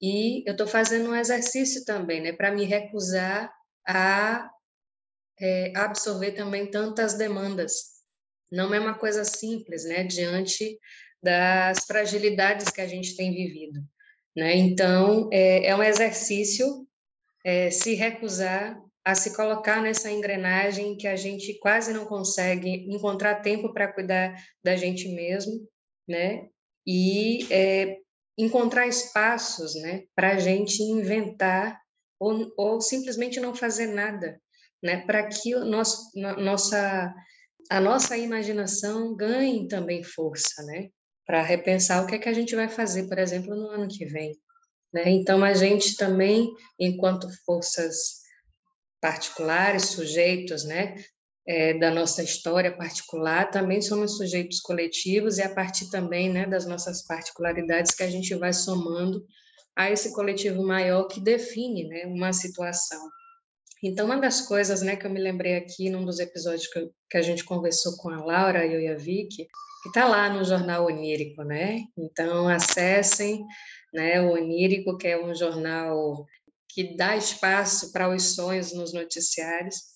E 0.01 0.43
eu 0.47 0.53
estou 0.53 0.65
fazendo 0.65 1.11
um 1.11 1.15
exercício 1.15 1.85
também, 1.85 2.19
né, 2.19 2.33
para 2.33 2.51
me 2.51 2.65
recusar 2.65 3.53
a 3.88 4.49
é, 5.39 5.71
absorver 5.75 6.31
também 6.31 6.65
tantas 6.71 7.13
demandas. 7.13 7.73
Não 8.51 8.73
é 8.73 8.79
uma 8.79 8.97
coisa 8.97 9.23
simples, 9.23 9.85
né, 9.85 10.03
diante 10.03 10.79
das 11.21 11.85
fragilidades 11.85 12.71
que 12.71 12.81
a 12.81 12.88
gente 12.88 13.15
tem 13.15 13.31
vivido. 13.31 13.79
Né? 14.35 14.55
Então, 14.55 15.29
é, 15.31 15.67
é 15.67 15.75
um 15.75 15.83
exercício 15.83 16.88
é, 17.45 17.69
se 17.69 17.93
recusar 17.93 18.81
a 19.03 19.13
se 19.13 19.35
colocar 19.35 19.79
nessa 19.79 20.09
engrenagem 20.09 20.97
que 20.97 21.07
a 21.07 21.15
gente 21.15 21.53
quase 21.59 21.93
não 21.93 22.07
consegue 22.07 22.91
encontrar 22.91 23.43
tempo 23.43 23.71
para 23.71 23.93
cuidar 23.93 24.35
da 24.63 24.75
gente 24.75 25.07
mesmo 25.09 25.69
né? 26.08 26.48
E 26.86 27.52
é, 27.52 27.98
encontrar 28.38 28.88
espaços, 28.88 29.76
né, 29.76 30.04
para 30.15 30.34
a 30.34 30.39
gente 30.39 30.82
inventar 30.84 31.80
ou, 32.20 32.52
ou 32.58 32.82
simplesmente 32.82 33.39
não 33.39 33.56
fazer 33.56 33.88
nada, 33.88 34.39
né, 34.84 35.06
para 35.06 35.28
que 35.28 35.56
o 35.56 35.65
nosso, 35.65 36.12
nossa 36.15 37.13
a 37.70 37.82
nossa 37.82 38.15
imaginação 38.15 39.15
ganhe 39.15 39.68
também 39.68 40.04
força, 40.04 40.62
né, 40.63 40.89
para 41.26 41.41
repensar 41.41 42.04
o 42.04 42.08
que 42.08 42.15
é 42.15 42.20
que 42.20 42.30
a 42.30 42.34
gente 42.34 42.56
vai 42.56 42.70
fazer, 42.70 43.08
por 43.08 43.18
exemplo, 43.18 43.56
no 43.56 43.70
ano 43.70 43.88
que 43.88 44.06
vem, 44.06 44.38
né? 44.94 45.10
Então 45.10 45.44
a 45.44 45.54
gente 45.56 45.96
também, 45.98 46.54
enquanto 46.80 47.28
forças 47.44 48.22
particulares, 49.02 49.86
sujeitos, 49.86 50.63
né, 50.63 50.96
é, 51.47 51.77
da 51.77 51.91
nossa 51.91 52.23
história 52.23 52.75
particular, 52.75 53.51
também 53.51 53.81
somos 53.81 54.17
sujeitos 54.17 54.60
coletivos 54.60 55.38
e 55.38 55.43
a 55.43 55.53
partir 55.53 55.89
também 55.89 56.29
né, 56.29 56.45
das 56.45 56.65
nossas 56.65 57.05
particularidades 57.05 57.93
que 57.93 58.03
a 58.03 58.10
gente 58.10 58.34
vai 58.36 58.51
somando 58.51 59.23
a 59.75 59.91
esse 59.91 60.13
coletivo 60.13 60.63
maior 60.63 61.05
que 61.05 61.19
define 61.19 61.88
né, 61.88 62.05
uma 62.05 62.31
situação. 62.34 62.99
Então, 63.84 64.05
uma 64.05 64.19
das 64.19 64.41
coisas 64.41 64.81
né, 64.81 64.95
que 64.95 65.05
eu 65.05 65.12
me 65.12 65.21
lembrei 65.21 65.55
aqui 65.55 65.89
num 65.89 66.05
dos 66.05 66.19
episódios 66.19 66.67
que, 66.67 66.89
que 67.10 67.17
a 67.17 67.21
gente 67.21 67.43
conversou 67.43 67.95
com 67.97 68.10
a 68.10 68.23
Laura, 68.23 68.65
eu 68.65 68.81
e 68.81 68.88
a 68.88 68.95
Vicky, 68.95 69.47
que 69.84 69.89
está 69.89 70.08
lá 70.08 70.27
no 70.29 70.43
jornal 70.43 70.86
Onírico, 70.88 71.43
né? 71.43 71.84
Então, 71.95 72.47
acessem 72.47 73.45
né, 73.93 74.19
o 74.21 74.31
Onírico, 74.31 74.97
que 74.97 75.08
é 75.08 75.23
um 75.23 75.36
jornal 75.36 76.25
que 76.69 76.95
dá 76.95 77.15
espaço 77.15 77.91
para 77.91 78.10
os 78.10 78.34
sonhos 78.34 78.73
nos 78.73 78.91
noticiários. 78.91 79.94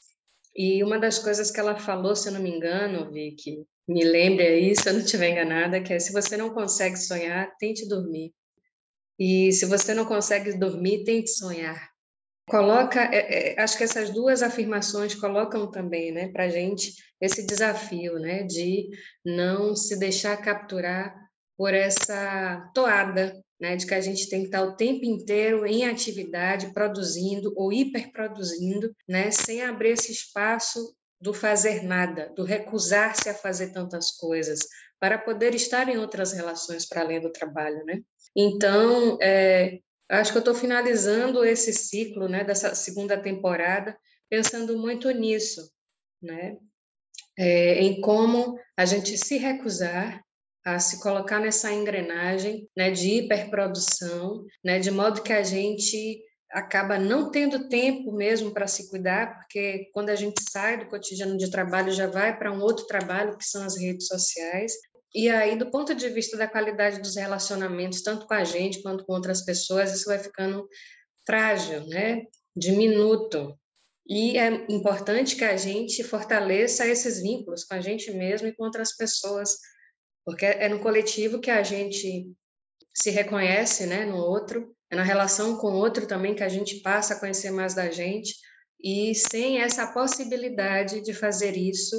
E 0.62 0.84
uma 0.84 1.00
das 1.00 1.18
coisas 1.18 1.50
que 1.50 1.58
ela 1.58 1.78
falou, 1.78 2.14
se 2.14 2.28
eu 2.28 2.34
não 2.34 2.42
me 2.42 2.50
engano, 2.50 3.10
Vicky, 3.10 3.66
me 3.88 4.04
lembre 4.04 4.46
aí, 4.46 4.76
se 4.76 4.90
eu 4.90 4.94
não 4.94 5.00
estiver 5.00 5.30
enganada, 5.30 5.82
que 5.82 5.94
é 5.94 6.00
se 6.00 6.12
você 6.12 6.36
não 6.36 6.50
consegue 6.50 6.98
sonhar, 6.98 7.56
tente 7.58 7.88
dormir. 7.88 8.34
E 9.18 9.54
se 9.54 9.66
você 9.66 9.94
não 9.94 10.04
consegue 10.04 10.52
dormir, 10.58 11.06
tente 11.06 11.30
sonhar. 11.30 11.90
Coloca, 12.50 13.00
é, 13.00 13.54
é, 13.54 13.62
acho 13.62 13.78
que 13.78 13.86
essas 13.86 14.10
duas 14.10 14.44
afirmações 14.44 15.16
colocam 15.16 15.72
também, 15.72 16.12
né, 16.12 16.28
para 16.28 16.50
gente 16.50 16.92
esse 17.22 17.46
desafio, 17.46 18.20
né, 18.20 18.44
de 18.44 18.90
não 19.24 19.74
se 19.74 19.98
deixar 19.98 20.36
capturar 20.42 21.16
por 21.58 21.74
essa 21.74 22.70
toada 22.76 23.34
né, 23.60 23.76
de 23.76 23.86
que 23.86 23.94
a 23.94 24.02
gente 24.02 24.30
tem 24.30 24.42
que 24.42 24.48
estar 24.48 24.64
o 24.64 24.76
tempo 24.76 25.06
inteiro 25.06 25.66
em 25.66 25.86
atividade, 25.86 26.74
produzindo 26.74 27.54
ou 27.56 27.74
hiperproduzindo, 27.74 28.96
né, 29.08 29.32
sem 29.32 29.62
abrir 29.62 29.90
esse 29.90 30.12
espaço 30.12 30.96
do 31.20 31.34
fazer 31.34 31.84
nada, 31.84 32.32
do 32.36 32.46
recusar-se 32.46 33.28
a 33.28 33.34
fazer 33.34 33.74
tantas 33.74 34.12
coisas, 34.12 34.60
para 35.00 35.18
poder 35.18 35.54
estar 35.54 35.90
em 35.90 35.98
outras 35.98 36.32
relações 36.32 36.86
para 36.86 37.02
além 37.02 37.20
do 37.20 37.32
trabalho, 37.32 37.84
né? 37.86 38.02
Então, 38.36 39.18
é, 39.22 39.80
acho 40.10 40.32
que 40.32 40.38
eu 40.38 40.42
estou 40.42 40.56
finalizando 40.56 41.44
esse 41.44 41.74
ciclo, 41.74 42.28
né, 42.28 42.44
dessa 42.44 42.74
segunda 42.76 43.18
temporada, 43.18 43.98
pensando 44.30 44.78
muito 44.78 45.10
nisso, 45.12 45.70
né? 46.22 46.58
É, 47.38 47.82
em 47.82 48.02
como 48.02 48.58
a 48.78 48.86
gente 48.86 49.18
se 49.18 49.38
recusar 49.38 50.22
a 50.66 50.80
se 50.80 51.02
colocar 51.02 51.40
nessa 51.40 51.72
engrenagem 51.72 52.68
né, 52.76 52.92
de 52.92 53.20
hiperprodução, 53.20 54.46
né, 54.64 54.80
de 54.80 54.92
modo 54.92 55.22
que 55.22 55.34
a 55.34 55.44
gente 55.44 56.22
acaba 56.52 56.98
não 56.98 57.30
tendo 57.30 57.70
tempo 57.70 58.12
mesmo 58.12 58.52
para 58.52 58.68
se 58.68 58.90
cuidar, 58.90 59.38
porque 59.38 59.90
quando 59.94 60.10
a 60.10 60.16
gente 60.16 60.42
sai 60.50 60.78
do 60.78 60.90
cotidiano 60.90 61.38
de 61.38 61.52
trabalho 61.52 61.92
já 61.92 62.08
vai 62.08 62.38
para 62.38 62.52
um 62.52 62.62
outro 62.62 62.88
trabalho, 62.88 63.38
que 63.38 63.46
são 63.46 63.64
as 63.64 63.80
redes 63.80 64.08
sociais. 64.08 64.74
E 65.14 65.30
aí, 65.30 65.58
do 65.58 65.70
ponto 65.70 65.94
de 65.94 66.10
vista 66.10 66.38
da 66.38 66.48
qualidade 66.48 67.02
dos 67.02 67.16
relacionamentos, 67.16 68.02
tanto 68.02 68.26
com 68.28 68.34
a 68.34 68.44
gente 68.44 68.82
quanto 68.82 69.06
com 69.06 69.14
outras 69.14 69.44
pessoas, 69.44 69.94
isso 69.94 70.06
vai 70.06 70.20
ficando 70.20 70.68
frágil, 71.26 71.86
né? 71.88 72.24
diminuto. 72.56 73.58
E 74.08 74.38
é 74.38 74.48
importante 74.70 75.36
que 75.36 75.46
a 75.46 75.56
gente 75.56 76.04
fortaleça 76.04 76.86
esses 76.86 77.22
vínculos 77.22 77.64
com 77.64 77.76
a 77.76 77.82
gente 77.82 78.12
mesmo 78.12 78.48
e 78.48 78.56
com 78.56 78.64
outras 78.64 78.96
pessoas 78.96 79.52
porque 80.26 80.46
é 80.46 80.70
no 80.70 80.80
coletivo 80.80 81.40
que 81.40 81.52
a 81.52 81.64
gente 81.64 82.32
se 82.94 83.10
reconhece, 83.10 83.86
né, 83.86 84.06
no 84.06 84.18
outro, 84.18 84.76
é 84.92 84.96
na 84.96 85.04
relação 85.04 85.58
com 85.58 85.68
o 85.68 85.76
outro 85.76 86.08
também 86.08 86.36
que 86.36 86.44
a 86.44 86.50
gente 86.50 86.82
passa 86.82 87.14
a 87.14 87.20
conhecer 87.20 87.52
mais 87.52 87.74
da 87.74 87.90
gente, 87.90 88.34
e 88.82 89.14
sem 89.14 89.62
essa 89.62 89.88
possibilidade 89.88 91.02
de 91.02 91.14
fazer 91.14 91.56
isso, 91.56 91.96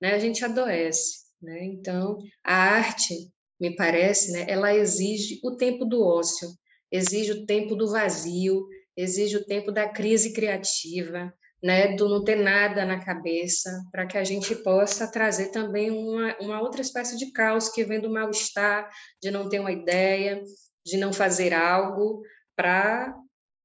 né, 0.00 0.14
a 0.14 0.18
gente 0.18 0.44
adoece, 0.44 1.24
né? 1.40 1.64
Então, 1.64 2.18
a 2.42 2.54
arte, 2.54 3.30
me 3.60 3.74
parece, 3.74 4.32
né, 4.32 4.46
ela 4.48 4.74
exige 4.74 5.40
o 5.42 5.56
tempo 5.56 5.84
do 5.84 6.02
ócio, 6.02 6.48
exige 6.90 7.32
o 7.32 7.46
tempo 7.46 7.74
do 7.74 7.88
vazio, 7.88 8.66
exige 8.96 9.36
o 9.36 9.44
tempo 9.44 9.72
da 9.72 9.88
crise 9.88 10.32
criativa, 10.32 11.32
né, 11.64 11.96
do 11.96 12.10
não 12.10 12.22
ter 12.22 12.36
nada 12.36 12.84
na 12.84 13.02
cabeça, 13.02 13.70
para 13.90 14.06
que 14.06 14.18
a 14.18 14.22
gente 14.22 14.54
possa 14.56 15.10
trazer 15.10 15.46
também 15.46 15.90
uma, 15.90 16.36
uma 16.38 16.60
outra 16.60 16.82
espécie 16.82 17.16
de 17.16 17.32
caos 17.32 17.70
que 17.70 17.82
vem 17.82 17.98
do 17.98 18.12
mal-estar, 18.12 18.90
de 19.22 19.30
não 19.30 19.48
ter 19.48 19.60
uma 19.60 19.72
ideia, 19.72 20.42
de 20.84 20.98
não 20.98 21.10
fazer 21.10 21.54
algo, 21.54 22.20
para, 22.54 23.16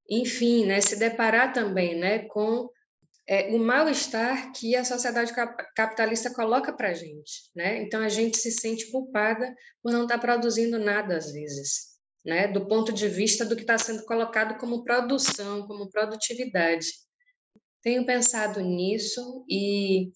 enfim, 0.10 0.66
né, 0.66 0.80
se 0.80 0.98
deparar 0.98 1.52
também 1.52 2.00
né, 2.00 2.20
com 2.20 2.70
é, 3.28 3.54
o 3.54 3.60
mal-estar 3.60 4.54
que 4.54 4.78
a 4.78 4.86
sociedade 4.86 5.34
capitalista 5.76 6.34
coloca 6.34 6.72
para 6.72 6.92
a 6.92 6.94
gente. 6.94 7.52
Né? 7.54 7.82
Então, 7.82 8.02
a 8.02 8.08
gente 8.08 8.38
se 8.38 8.50
sente 8.50 8.90
culpada 8.92 9.54
por 9.84 9.92
não 9.92 10.04
estar 10.04 10.16
tá 10.16 10.22
produzindo 10.22 10.80
nada, 10.80 11.18
às 11.18 11.34
vezes, 11.34 11.98
né? 12.26 12.48
do 12.48 12.66
ponto 12.66 12.94
de 12.94 13.10
vista 13.10 13.44
do 13.44 13.58
que 13.58 13.64
está 13.64 13.78
sendo 13.78 14.06
colocado 14.06 14.58
como 14.58 14.86
produção, 14.86 15.68
como 15.68 15.90
produtividade. 15.90 16.88
Tenho 17.82 18.06
pensado 18.06 18.60
nisso 18.62 19.46
e 19.50 20.12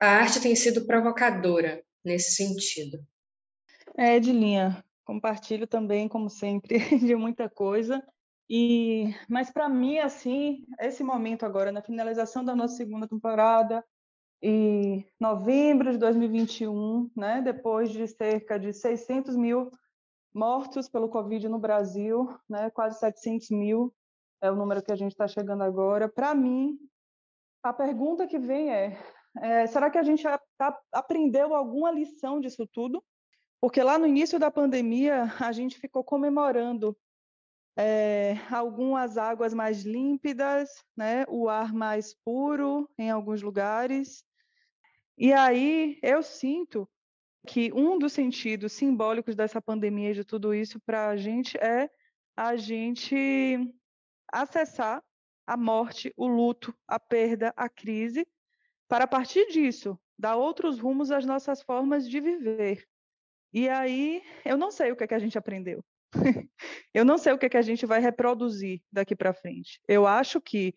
a 0.00 0.08
arte 0.08 0.40
tem 0.40 0.54
sido 0.54 0.86
provocadora 0.86 1.82
nesse 2.04 2.32
sentido. 2.32 2.98
É, 3.96 4.16
Edilinha, 4.16 4.84
compartilho 5.04 5.66
também, 5.66 6.08
como 6.08 6.28
sempre, 6.28 6.78
de 6.98 7.14
muita 7.14 7.48
coisa. 7.48 8.02
E, 8.48 9.14
mas 9.28 9.50
para 9.50 9.68
mim, 9.68 9.98
assim, 9.98 10.64
esse 10.78 11.02
momento 11.02 11.44
agora, 11.44 11.72
na 11.72 11.82
finalização 11.82 12.44
da 12.44 12.54
nossa 12.54 12.76
segunda 12.76 13.08
temporada, 13.08 13.84
em 14.42 15.04
novembro 15.18 15.90
de 15.90 15.98
2021, 15.98 17.10
né, 17.16 17.40
depois 17.42 17.90
de 17.90 18.06
cerca 18.06 18.58
de 18.58 18.72
600 18.72 19.34
mil 19.34 19.70
mortos 20.32 20.88
pelo 20.88 21.08
Covid 21.08 21.48
no 21.48 21.58
Brasil, 21.58 22.28
né, 22.48 22.70
quase 22.70 23.00
700 23.00 23.50
mil 23.50 23.92
é 24.42 24.50
o 24.50 24.54
número 24.54 24.82
que 24.82 24.92
a 24.92 24.96
gente 24.96 25.12
está 25.12 25.26
chegando 25.26 25.62
agora. 25.62 26.08
Para 26.08 26.34
mim, 26.34 26.78
a 27.68 27.72
pergunta 27.72 28.26
que 28.26 28.38
vem 28.38 28.70
é, 28.70 28.96
é 29.38 29.66
será 29.66 29.90
que 29.90 29.98
a 29.98 30.02
gente 30.02 30.22
tá, 30.56 30.78
aprendeu 30.92 31.54
alguma 31.54 31.90
lição 31.90 32.40
disso 32.40 32.66
tudo? 32.66 33.04
Porque 33.60 33.82
lá 33.82 33.98
no 33.98 34.06
início 34.06 34.38
da 34.38 34.50
pandemia, 34.50 35.24
a 35.40 35.50
gente 35.50 35.78
ficou 35.78 36.04
comemorando 36.04 36.96
é, 37.76 38.34
algumas 38.50 39.18
águas 39.18 39.52
mais 39.52 39.82
límpidas, 39.82 40.70
né, 40.96 41.24
o 41.28 41.48
ar 41.48 41.72
mais 41.72 42.14
puro 42.24 42.88
em 42.98 43.10
alguns 43.10 43.42
lugares. 43.42 44.24
E 45.18 45.32
aí 45.32 45.98
eu 46.02 46.22
sinto 46.22 46.88
que 47.46 47.72
um 47.72 47.98
dos 47.98 48.12
sentidos 48.12 48.72
simbólicos 48.72 49.34
dessa 49.34 49.60
pandemia 49.60 50.10
e 50.10 50.14
de 50.14 50.24
tudo 50.24 50.54
isso 50.54 50.80
para 50.80 51.08
a 51.08 51.16
gente 51.16 51.56
é 51.58 51.90
a 52.36 52.56
gente 52.56 53.56
acessar 54.32 55.02
a 55.46 55.56
morte, 55.56 56.12
o 56.16 56.26
luto, 56.26 56.74
a 56.86 56.98
perda, 56.98 57.52
a 57.56 57.68
crise, 57.68 58.26
para 58.88 59.04
a 59.04 59.08
partir 59.08 59.46
disso 59.48 59.98
dar 60.18 60.36
outros 60.36 60.78
rumos 60.78 61.10
às 61.10 61.24
nossas 61.24 61.62
formas 61.62 62.08
de 62.08 62.20
viver. 62.20 62.86
E 63.52 63.68
aí, 63.68 64.22
eu 64.44 64.56
não 64.56 64.70
sei 64.70 64.92
o 64.92 64.96
que, 64.96 65.04
é 65.04 65.06
que 65.06 65.14
a 65.14 65.18
gente 65.18 65.38
aprendeu. 65.38 65.84
eu 66.94 67.04
não 67.04 67.18
sei 67.18 67.32
o 67.32 67.38
que, 67.38 67.46
é 67.46 67.48
que 67.48 67.56
a 67.56 67.62
gente 67.62 67.86
vai 67.86 68.00
reproduzir 68.00 68.82
daqui 68.90 69.14
para 69.14 69.32
frente. 69.32 69.80
Eu 69.86 70.06
acho 70.06 70.40
que 70.40 70.74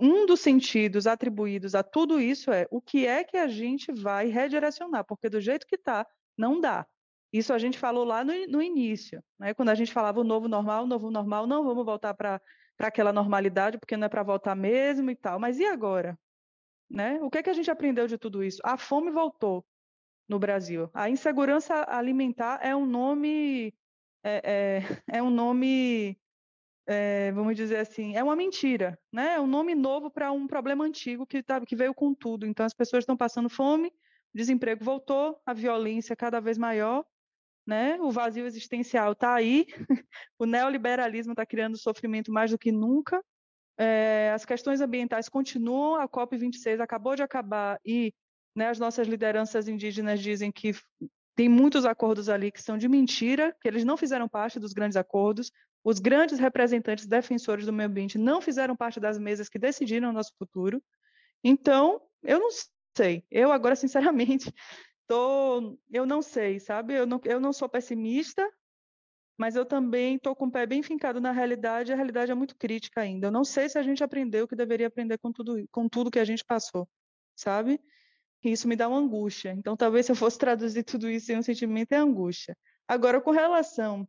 um 0.00 0.26
dos 0.26 0.40
sentidos 0.40 1.06
atribuídos 1.06 1.74
a 1.74 1.82
tudo 1.82 2.20
isso 2.20 2.52
é 2.52 2.66
o 2.70 2.80
que 2.80 3.06
é 3.06 3.24
que 3.24 3.36
a 3.36 3.48
gente 3.48 3.92
vai 3.92 4.28
redirecionar, 4.28 5.04
porque 5.04 5.28
do 5.28 5.40
jeito 5.40 5.66
que 5.66 5.74
está, 5.74 6.06
não 6.36 6.60
dá. 6.60 6.86
Isso 7.32 7.52
a 7.52 7.58
gente 7.58 7.78
falou 7.78 8.04
lá 8.04 8.22
no, 8.22 8.32
no 8.46 8.62
início, 8.62 9.22
né? 9.38 9.54
quando 9.54 9.70
a 9.70 9.74
gente 9.74 9.92
falava 9.92 10.20
o 10.20 10.24
novo 10.24 10.48
normal, 10.48 10.84
o 10.84 10.86
novo 10.86 11.10
normal, 11.10 11.46
não 11.46 11.64
vamos 11.64 11.84
voltar 11.84 12.14
para 12.14 12.40
para 12.82 12.88
aquela 12.88 13.12
normalidade, 13.12 13.78
porque 13.78 13.96
não 13.96 14.06
é 14.06 14.08
para 14.08 14.24
voltar 14.24 14.56
mesmo 14.56 15.08
e 15.08 15.14
tal. 15.14 15.38
Mas 15.38 15.60
e 15.60 15.64
agora? 15.64 16.18
Né? 16.90 17.20
O 17.22 17.30
que, 17.30 17.38
é 17.38 17.42
que 17.44 17.48
a 17.48 17.52
gente 17.52 17.70
aprendeu 17.70 18.08
de 18.08 18.18
tudo 18.18 18.42
isso? 18.42 18.60
A 18.64 18.76
fome 18.76 19.08
voltou 19.08 19.64
no 20.28 20.36
Brasil. 20.36 20.90
A 20.92 21.08
insegurança 21.08 21.86
alimentar 21.88 22.58
é 22.60 22.74
um 22.74 22.84
nome 22.84 23.72
é, 24.24 24.42
é, 24.44 24.80
é 25.18 25.22
um 25.22 25.30
nome 25.30 26.18
é, 26.84 27.30
vamos 27.30 27.54
dizer 27.54 27.76
assim, 27.76 28.16
é 28.16 28.24
uma 28.24 28.34
mentira, 28.34 28.98
né? 29.12 29.34
É 29.34 29.40
um 29.40 29.46
nome 29.46 29.76
novo 29.76 30.10
para 30.10 30.32
um 30.32 30.48
problema 30.48 30.84
antigo 30.84 31.24
que, 31.24 31.40
tá, 31.40 31.60
que 31.60 31.76
veio 31.76 31.94
com 31.94 32.12
tudo. 32.12 32.44
Então 32.44 32.66
as 32.66 32.74
pessoas 32.74 33.02
estão 33.02 33.16
passando 33.16 33.48
fome, 33.48 33.90
o 34.34 34.36
desemprego 34.36 34.84
voltou, 34.84 35.40
a 35.46 35.54
violência 35.54 36.16
cada 36.16 36.40
vez 36.40 36.58
maior, 36.58 37.04
né? 37.66 37.98
O 38.00 38.10
vazio 38.10 38.46
existencial 38.46 39.12
está 39.12 39.34
aí, 39.34 39.66
o 40.38 40.46
neoliberalismo 40.46 41.32
está 41.32 41.46
criando 41.46 41.76
sofrimento 41.76 42.32
mais 42.32 42.50
do 42.50 42.58
que 42.58 42.72
nunca, 42.72 43.22
é, 43.78 44.30
as 44.34 44.44
questões 44.44 44.80
ambientais 44.80 45.28
continuam, 45.28 45.96
a 45.96 46.08
COP26 46.08 46.80
acabou 46.80 47.16
de 47.16 47.22
acabar 47.22 47.80
e 47.84 48.12
né, 48.54 48.68
as 48.68 48.78
nossas 48.78 49.08
lideranças 49.08 49.66
indígenas 49.66 50.20
dizem 50.20 50.52
que 50.52 50.74
tem 51.34 51.48
muitos 51.48 51.84
acordos 51.84 52.28
ali 52.28 52.52
que 52.52 52.62
são 52.62 52.76
de 52.76 52.88
mentira, 52.88 53.56
que 53.60 53.66
eles 53.66 53.84
não 53.84 53.96
fizeram 53.96 54.28
parte 54.28 54.60
dos 54.60 54.72
grandes 54.72 54.96
acordos, 54.96 55.50
os 55.82 55.98
grandes 55.98 56.38
representantes 56.38 57.06
defensores 57.06 57.66
do 57.66 57.72
meio 57.72 57.88
ambiente 57.88 58.18
não 58.18 58.40
fizeram 58.40 58.76
parte 58.76 59.00
das 59.00 59.18
mesas 59.18 59.48
que 59.48 59.58
decidiram 59.58 60.10
o 60.10 60.12
nosso 60.12 60.32
futuro. 60.38 60.82
Então, 61.42 62.00
eu 62.22 62.38
não 62.38 62.50
sei. 62.96 63.24
Eu 63.30 63.50
agora, 63.50 63.74
sinceramente, 63.76 64.52
tô, 65.06 65.78
eu 65.90 66.06
não 66.06 66.22
sei, 66.22 66.58
sabe? 66.60 66.94
Eu 66.94 67.06
não, 67.06 67.20
eu 67.24 67.40
não 67.40 67.52
sou 67.52 67.68
pessimista, 67.68 68.48
mas 69.36 69.56
eu 69.56 69.64
também 69.64 70.16
estou 70.16 70.36
com 70.36 70.46
o 70.46 70.50
pé 70.50 70.66
bem 70.66 70.82
fincado 70.82 71.20
na 71.20 71.32
realidade, 71.32 71.92
a 71.92 71.96
realidade 71.96 72.30
é 72.30 72.34
muito 72.34 72.56
crítica 72.56 73.00
ainda. 73.00 73.28
Eu 73.28 73.32
não 73.32 73.44
sei 73.44 73.68
se 73.68 73.78
a 73.78 73.82
gente 73.82 74.04
aprendeu 74.04 74.44
o 74.44 74.48
que 74.48 74.56
deveria 74.56 74.86
aprender 74.86 75.18
com 75.18 75.32
tudo, 75.32 75.66
com 75.70 75.88
tudo 75.88 76.10
que 76.10 76.18
a 76.18 76.24
gente 76.24 76.44
passou, 76.44 76.88
sabe? 77.34 77.80
E 78.44 78.52
isso 78.52 78.68
me 78.68 78.76
dá 78.76 78.88
uma 78.88 78.98
angústia. 78.98 79.52
Então, 79.52 79.76
talvez 79.76 80.06
se 80.06 80.12
eu 80.12 80.16
fosse 80.16 80.38
traduzir 80.38 80.82
tudo 80.82 81.08
isso 81.08 81.32
em 81.32 81.38
um 81.38 81.42
sentimento, 81.42 81.92
é 81.92 81.96
angústia. 81.96 82.56
Agora, 82.88 83.20
com 83.20 83.30
relação 83.30 84.06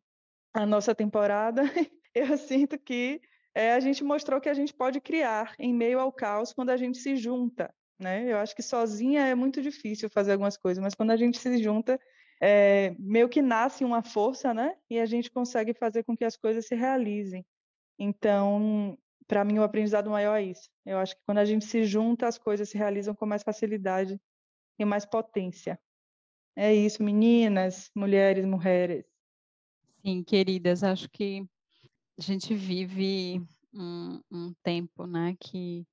à 0.53 0.65
nossa 0.65 0.95
temporada, 0.95 1.63
eu 2.13 2.37
sinto 2.37 2.77
que 2.77 3.21
é, 3.55 3.73
a 3.73 3.79
gente 3.79 4.03
mostrou 4.03 4.41
que 4.41 4.49
a 4.49 4.53
gente 4.53 4.73
pode 4.73 4.99
criar 4.99 5.53
em 5.59 5.73
meio 5.73 5.99
ao 5.99 6.11
caos 6.11 6.51
quando 6.51 6.71
a 6.71 6.77
gente 6.77 6.97
se 6.97 7.15
junta, 7.15 7.73
né? 8.03 8.31
Eu 8.31 8.37
acho 8.37 8.55
que 8.55 8.61
sozinha 8.61 9.25
é 9.25 9.33
muito 9.33 9.61
difícil 9.61 10.09
fazer 10.09 10.33
algumas 10.33 10.57
coisas, 10.57 10.83
mas 10.83 10.93
quando 10.93 11.11
a 11.11 11.17
gente 11.17 11.39
se 11.39 11.57
junta, 11.63 11.99
é, 12.41 12.95
meio 12.99 13.29
que 13.29 13.41
nasce 13.41 13.85
uma 13.85 14.03
força, 14.03 14.53
né? 14.53 14.75
E 14.89 14.99
a 14.99 15.05
gente 15.05 15.31
consegue 15.31 15.73
fazer 15.73 16.03
com 16.03 16.15
que 16.15 16.25
as 16.25 16.35
coisas 16.35 16.67
se 16.67 16.75
realizem. 16.75 17.45
Então, 17.97 18.97
para 19.27 19.45
mim, 19.45 19.59
o 19.59 19.63
aprendizado 19.63 20.09
maior 20.09 20.35
é 20.35 20.43
isso. 20.43 20.69
Eu 20.85 20.97
acho 20.97 21.15
que 21.15 21.21
quando 21.25 21.37
a 21.37 21.45
gente 21.45 21.65
se 21.65 21.85
junta, 21.85 22.27
as 22.27 22.37
coisas 22.37 22.69
se 22.69 22.77
realizam 22.77 23.15
com 23.15 23.25
mais 23.25 23.43
facilidade 23.43 24.19
e 24.77 24.85
mais 24.85 25.05
potência. 25.05 25.79
É 26.55 26.73
isso, 26.73 27.01
meninas, 27.01 27.89
mulheres, 27.95 28.45
mulheres. 28.45 29.05
Sim, 30.05 30.23
queridas, 30.23 30.83
acho 30.83 31.09
que 31.09 31.47
a 32.19 32.21
gente 32.21 32.53
vive 32.53 33.41
um, 33.73 34.21
um 34.29 34.53
tempo, 34.61 35.07
né, 35.07 35.35
que 35.39 35.85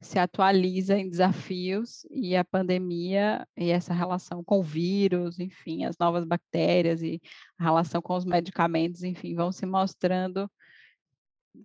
se 0.00 0.18
atualiza 0.18 0.98
em 0.98 1.08
desafios 1.10 2.06
e 2.10 2.34
a 2.34 2.44
pandemia 2.44 3.46
e 3.56 3.70
essa 3.70 3.92
relação 3.92 4.42
com 4.42 4.60
o 4.60 4.62
vírus, 4.62 5.38
enfim, 5.38 5.84
as 5.84 5.98
novas 5.98 6.24
bactérias 6.24 7.02
e 7.02 7.20
a 7.58 7.64
relação 7.64 8.00
com 8.00 8.16
os 8.16 8.24
medicamentos, 8.24 9.02
enfim, 9.02 9.34
vão 9.34 9.52
se 9.52 9.66
mostrando 9.66 10.50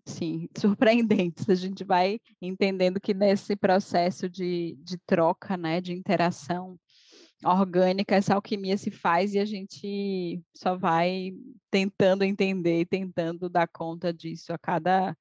sim, 0.05 0.49
surpreendentes. 0.57 1.49
A 1.49 1.55
gente 1.55 1.83
vai 1.85 2.19
entendendo 2.41 2.99
que 2.99 3.13
nesse 3.13 3.55
processo 3.55 4.29
de, 4.29 4.77
de 4.79 4.97
troca, 5.05 5.55
né, 5.55 5.79
de 5.79 5.93
interação 5.93 6.77
orgânica, 7.43 8.15
essa 8.15 8.35
alquimia 8.35 8.77
se 8.77 8.91
faz 8.91 9.33
e 9.33 9.39
a 9.39 9.45
gente 9.45 10.41
só 10.53 10.77
vai 10.77 11.31
tentando 11.71 12.23
entender 12.23 12.81
e 12.81 12.85
tentando 12.85 13.49
dar 13.49 13.67
conta 13.67 14.13
disso 14.13 14.51
a 14.51 14.57
cada, 14.57 15.15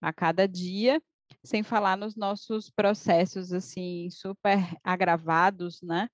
a 0.00 0.12
cada 0.12 0.46
dia 0.46 1.02
sem 1.44 1.62
falar 1.62 1.96
nos 1.96 2.16
nossos 2.16 2.70
processos 2.70 3.52
assim 3.52 4.08
super 4.10 4.58
agravados, 4.84 5.80
né? 5.82 6.08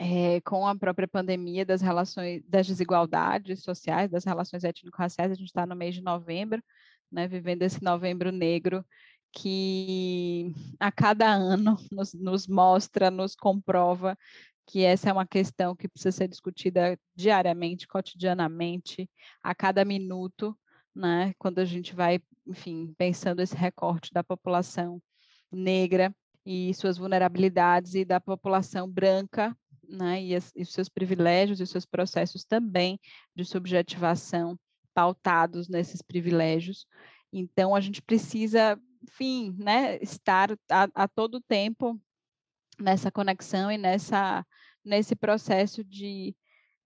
É, 0.00 0.40
com 0.42 0.66
a 0.66 0.76
própria 0.76 1.08
pandemia 1.08 1.66
das 1.66 1.82
relações, 1.82 2.42
das 2.46 2.66
desigualdades 2.68 3.62
sociais, 3.64 4.10
das 4.10 4.24
relações 4.24 4.62
étnico-raciais, 4.62 5.32
a 5.32 5.34
gente 5.34 5.48
está 5.48 5.66
no 5.66 5.74
mês 5.74 5.94
de 5.94 6.00
novembro, 6.00 6.62
né, 7.10 7.26
vivendo 7.26 7.62
esse 7.62 7.82
novembro 7.82 8.30
negro 8.30 8.84
que 9.32 10.52
a 10.78 10.92
cada 10.92 11.32
ano 11.32 11.76
nos, 11.90 12.14
nos 12.14 12.46
mostra, 12.46 13.10
nos 13.10 13.34
comprova 13.34 14.16
que 14.66 14.84
essa 14.84 15.08
é 15.08 15.12
uma 15.12 15.26
questão 15.26 15.74
que 15.74 15.88
precisa 15.88 16.12
ser 16.12 16.28
discutida 16.28 16.98
diariamente, 17.16 17.88
cotidianamente, 17.88 19.10
a 19.42 19.54
cada 19.54 19.84
minuto, 19.84 20.56
né, 20.98 21.32
quando 21.38 21.60
a 21.60 21.64
gente 21.64 21.94
vai, 21.94 22.20
enfim, 22.44 22.92
pensando 22.98 23.40
esse 23.40 23.54
recorte 23.54 24.12
da 24.12 24.24
população 24.24 25.00
negra 25.50 26.12
e 26.44 26.74
suas 26.74 26.98
vulnerabilidades 26.98 27.94
e 27.94 28.04
da 28.04 28.20
população 28.20 28.90
branca, 28.90 29.56
né, 29.88 30.20
e, 30.20 30.34
as, 30.34 30.52
e 30.56 30.64
seus 30.64 30.88
privilégios 30.88 31.60
e 31.60 31.66
seus 31.66 31.86
processos 31.86 32.44
também 32.44 32.98
de 33.34 33.44
subjetivação 33.44 34.58
pautados 34.92 35.68
nesses 35.68 36.02
privilégios. 36.02 36.84
Então, 37.32 37.76
a 37.76 37.80
gente 37.80 38.02
precisa, 38.02 38.76
enfim, 39.00 39.54
né, 39.56 39.98
estar 40.02 40.50
a, 40.68 40.88
a 40.94 41.06
todo 41.06 41.40
tempo 41.40 41.98
nessa 42.76 43.10
conexão 43.10 43.70
e 43.70 43.78
nessa, 43.78 44.44
nesse 44.84 45.14
processo 45.14 45.84
de, 45.84 46.34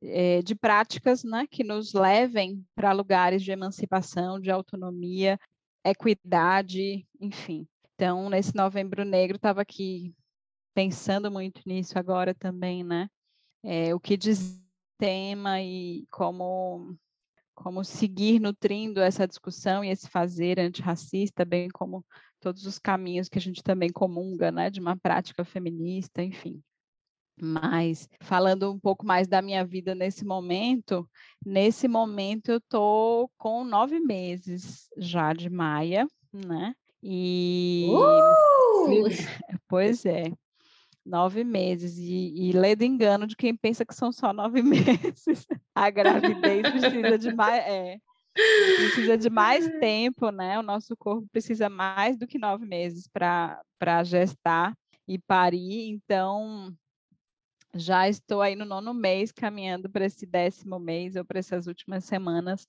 é, 0.03 0.43
de 0.43 0.55
práticas 0.55 1.23
né, 1.23 1.47
que 1.51 1.63
nos 1.63 1.93
levem 1.93 2.65
para 2.75 2.93
lugares 2.93 3.43
de 3.43 3.53
emancipação, 3.53 4.41
de 4.41 4.51
autonomia, 4.51 5.39
equidade, 5.85 7.07
enfim. 7.21 7.67
Então, 7.95 8.29
nesse 8.29 8.55
Novembro 8.55 9.05
Negro, 9.05 9.37
estava 9.37 9.63
aqui 9.63 10.15
pensando 10.75 11.31
muito 11.31 11.61
nisso 11.67 11.99
agora 11.99 12.35
também, 12.35 12.83
né? 12.83 13.09
É, 13.63 13.95
o 13.95 14.01
que 14.01 14.17
diz 14.17 14.61
tema 14.99 15.61
e 15.61 16.07
como 16.11 16.97
como 17.55 17.85
seguir 17.85 18.41
nutrindo 18.41 19.01
essa 19.01 19.27
discussão 19.27 19.85
e 19.85 19.91
esse 19.91 20.09
fazer 20.09 20.59
antirracista, 20.59 21.45
bem 21.45 21.69
como 21.69 22.05
todos 22.41 22.67
os 22.67 22.79
caminhos 22.79 23.29
que 23.29 23.39
a 23.39 23.41
gente 23.41 23.63
também 23.63 23.91
comunga, 23.91 24.51
né, 24.51 24.69
de 24.69 24.81
uma 24.81 24.97
prática 24.97 25.45
feminista, 25.45 26.23
enfim. 26.23 26.61
Mas 27.41 28.09
falando 28.21 28.73
um 28.73 28.79
pouco 28.79 29.07
mais 29.07 29.27
da 29.27 29.41
minha 29.41 29.65
vida 29.65 29.95
nesse 29.95 30.25
momento, 30.25 31.09
nesse 31.45 31.89
momento 31.89 32.51
eu 32.51 32.61
tô 32.61 33.31
com 33.39 33.65
nove 33.65 33.99
meses 34.01 34.89
já 34.97 35.33
de 35.33 35.49
Maia, 35.49 36.07
né? 36.33 36.75
E 37.03 37.89
uh! 37.91 38.87
pois 39.67 40.05
é, 40.07 40.33
nove 41.05 41.43
meses 41.43 41.99
e, 41.99 42.49
e 42.49 42.53
lendo 42.53 42.83
engano 42.83 43.27
de 43.27 43.37
quem 43.37 43.57
pensa 43.57 43.85
que 43.85 43.95
são 43.95 44.13
só 44.13 44.33
nove 44.33 44.63
meses. 44.63 45.47
A 45.75 45.91
gravidez 45.91 46.71
precisa 46.71 47.19
de 47.19 47.35
mais, 47.35 47.65
é, 47.67 47.99
precisa 48.77 49.19
de 49.19 49.31
mais 49.31 49.67
tempo, 49.81 50.31
né? 50.31 50.59
O 50.59 50.63
nosso 50.63 50.97
corpo 50.97 51.27
precisa 51.33 51.69
mais 51.69 52.17
do 52.17 52.27
que 52.27 52.39
nove 52.39 52.67
meses 52.67 53.09
para 53.09 54.05
gestar 54.05 54.77
e 55.09 55.19
parir. 55.19 55.89
Então, 55.89 56.73
já 57.75 58.09
estou 58.09 58.43
aí 58.43 58.55
no 58.55 58.65
nono 58.65 58.93
mês, 58.93 59.33
caminhando 59.33 59.89
para 59.89 60.05
esse 60.07 60.27
décimo 60.27 60.79
mês 60.79 61.17
ou 61.17 61.25
para 61.25 61.39
essas 61.39 61.67
últimas 61.67 62.05
semanas. 62.05 62.67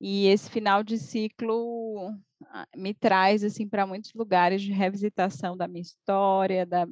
E 0.00 0.26
esse 0.26 0.50
final 0.50 0.82
de 0.82 0.98
ciclo 0.98 2.12
ah, 2.46 2.66
me 2.76 2.92
traz 2.92 3.44
assim 3.44 3.68
para 3.68 3.86
muitos 3.86 4.12
lugares 4.14 4.60
de 4.60 4.72
revisitação 4.72 5.56
da 5.56 5.68
minha 5.68 5.82
história, 5.82 6.66
da, 6.66 6.88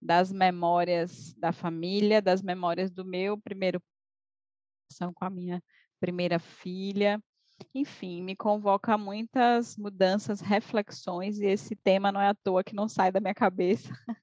das 0.00 0.32
memórias 0.32 1.34
da 1.34 1.52
família, 1.52 2.22
das 2.22 2.40
memórias 2.40 2.88
do 2.88 3.04
meu 3.04 3.36
primeiro 3.36 3.82
com 5.14 5.24
a 5.24 5.30
minha 5.30 5.62
primeira 5.98 6.38
filha. 6.38 7.20
Enfim, 7.74 8.22
me 8.22 8.36
convoca 8.36 8.94
a 8.94 8.98
muitas 8.98 9.76
mudanças, 9.76 10.40
reflexões, 10.40 11.40
e 11.40 11.46
esse 11.46 11.74
tema 11.74 12.12
não 12.12 12.20
é 12.20 12.28
à 12.28 12.34
toa 12.34 12.62
que 12.62 12.74
não 12.74 12.88
sai 12.88 13.10
da 13.10 13.20
minha 13.20 13.34
cabeça. 13.34 13.88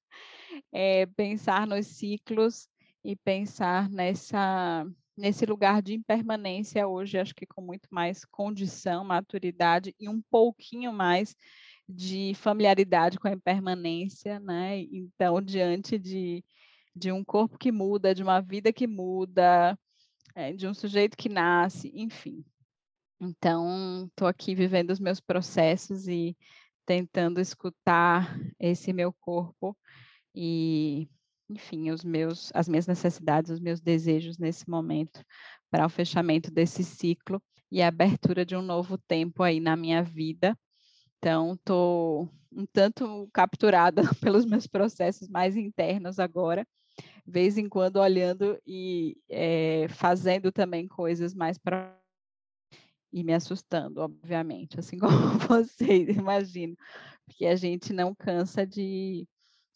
É 0.71 1.07
pensar 1.07 1.65
nos 1.65 1.87
ciclos 1.87 2.68
e 3.03 3.15
pensar 3.15 3.89
nessa 3.89 4.85
nesse 5.19 5.45
lugar 5.45 5.81
de 5.81 5.93
impermanência 5.93 6.87
hoje, 6.87 7.19
acho 7.19 7.35
que 7.35 7.45
com 7.45 7.61
muito 7.61 7.89
mais 7.91 8.23
condição, 8.23 9.03
maturidade 9.03 9.93
e 9.99 10.07
um 10.07 10.21
pouquinho 10.21 10.93
mais 10.93 11.35
de 11.87 12.33
familiaridade 12.35 13.19
com 13.19 13.27
a 13.27 13.33
impermanência, 13.33 14.39
né? 14.39 14.79
Então, 14.79 15.41
diante 15.41 15.99
de, 15.99 16.43
de 16.95 17.11
um 17.11 17.23
corpo 17.23 17.57
que 17.57 17.71
muda, 17.71 18.15
de 18.15 18.23
uma 18.23 18.39
vida 18.39 18.71
que 18.71 18.87
muda, 18.87 19.77
é, 20.35 20.53
de 20.53 20.67
um 20.67 20.73
sujeito 20.73 21.17
que 21.17 21.27
nasce, 21.27 21.91
enfim. 21.93 22.45
Então, 23.19 24.05
estou 24.07 24.27
aqui 24.27 24.55
vivendo 24.55 24.91
os 24.91 24.99
meus 24.99 25.19
processos 25.19 26.07
e 26.07 26.37
tentando 26.85 27.41
escutar 27.41 28.39
esse 28.57 28.93
meu 28.93 29.11
corpo 29.11 29.77
e 30.33 31.09
enfim, 31.49 31.89
os 31.89 32.03
meus, 32.03 32.51
as 32.53 32.67
minhas 32.69 32.85
necessidades, 32.85 33.51
os 33.51 33.59
meus 33.59 33.81
desejos 33.81 34.37
nesse 34.37 34.69
momento 34.69 35.23
para 35.71 35.85
o 35.85 35.89
fechamento 35.89 36.51
desse 36.51 36.83
ciclo 36.83 37.41
e 37.71 37.81
a 37.81 37.87
abertura 37.87 38.45
de 38.45 38.55
um 38.55 38.61
novo 38.61 38.97
tempo 38.97 39.43
aí 39.43 39.59
na 39.59 39.75
minha 39.75 40.03
vida. 40.03 40.57
Então, 41.17 41.53
estou 41.53 42.29
um 42.51 42.65
tanto 42.65 43.29
capturada 43.33 44.01
pelos 44.21 44.45
meus 44.45 44.67
processos 44.67 45.27
mais 45.27 45.55
internos 45.55 46.19
agora, 46.19 46.67
vez 47.25 47.57
em 47.57 47.67
quando 47.67 47.97
olhando 47.97 48.59
e 48.65 49.17
é, 49.29 49.87
fazendo 49.89 50.51
também 50.51 50.87
coisas 50.87 51.33
mais 51.33 51.57
para 51.57 51.95
e 53.11 53.23
me 53.23 53.33
assustando, 53.33 54.01
obviamente, 54.01 54.79
assim 54.79 54.99
como 54.99 55.39
vocês, 55.39 56.15
imagino, 56.15 56.75
porque 57.25 57.45
a 57.47 57.55
gente 57.55 57.91
não 57.91 58.13
cansa 58.13 58.65
de 58.67 59.27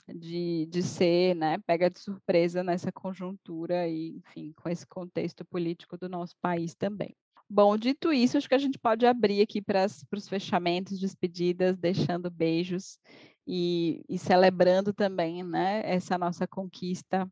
de, 0.08 0.66
de 0.70 0.84
ser, 0.84 1.36
né, 1.36 1.58
pega 1.60 1.90
de 1.90 2.00
surpresa 2.00 2.64
nessa 2.64 2.92
conjuntura 2.92 3.88
e, 3.88 4.18
enfim, 4.18 4.54
com 4.56 4.70
esse 4.70 4.86
contexto 4.86 5.46
político 5.46 5.98
do 5.98 6.10
nosso 6.10 6.36
país 6.42 6.76
também. 6.76 7.16
Bom, 7.50 7.78
dito 7.78 8.12
isso, 8.12 8.38
acho 8.38 8.50
que 8.50 8.56
a 8.56 8.60
gente 8.60 8.80
pode 8.80 9.06
abrir 9.06 9.42
aqui 9.42 9.62
para 9.62 9.86
os 9.86 10.28
fechamentos, 10.28 11.00
despedidas, 11.00 11.78
deixando 11.78 12.30
beijos 12.30 12.98
e, 13.46 14.04
e 14.10 14.18
celebrando 14.18 14.94
também, 14.94 15.44
né, 15.44 15.82
essa 15.86 16.18
nossa 16.18 16.48
conquista 16.48 17.30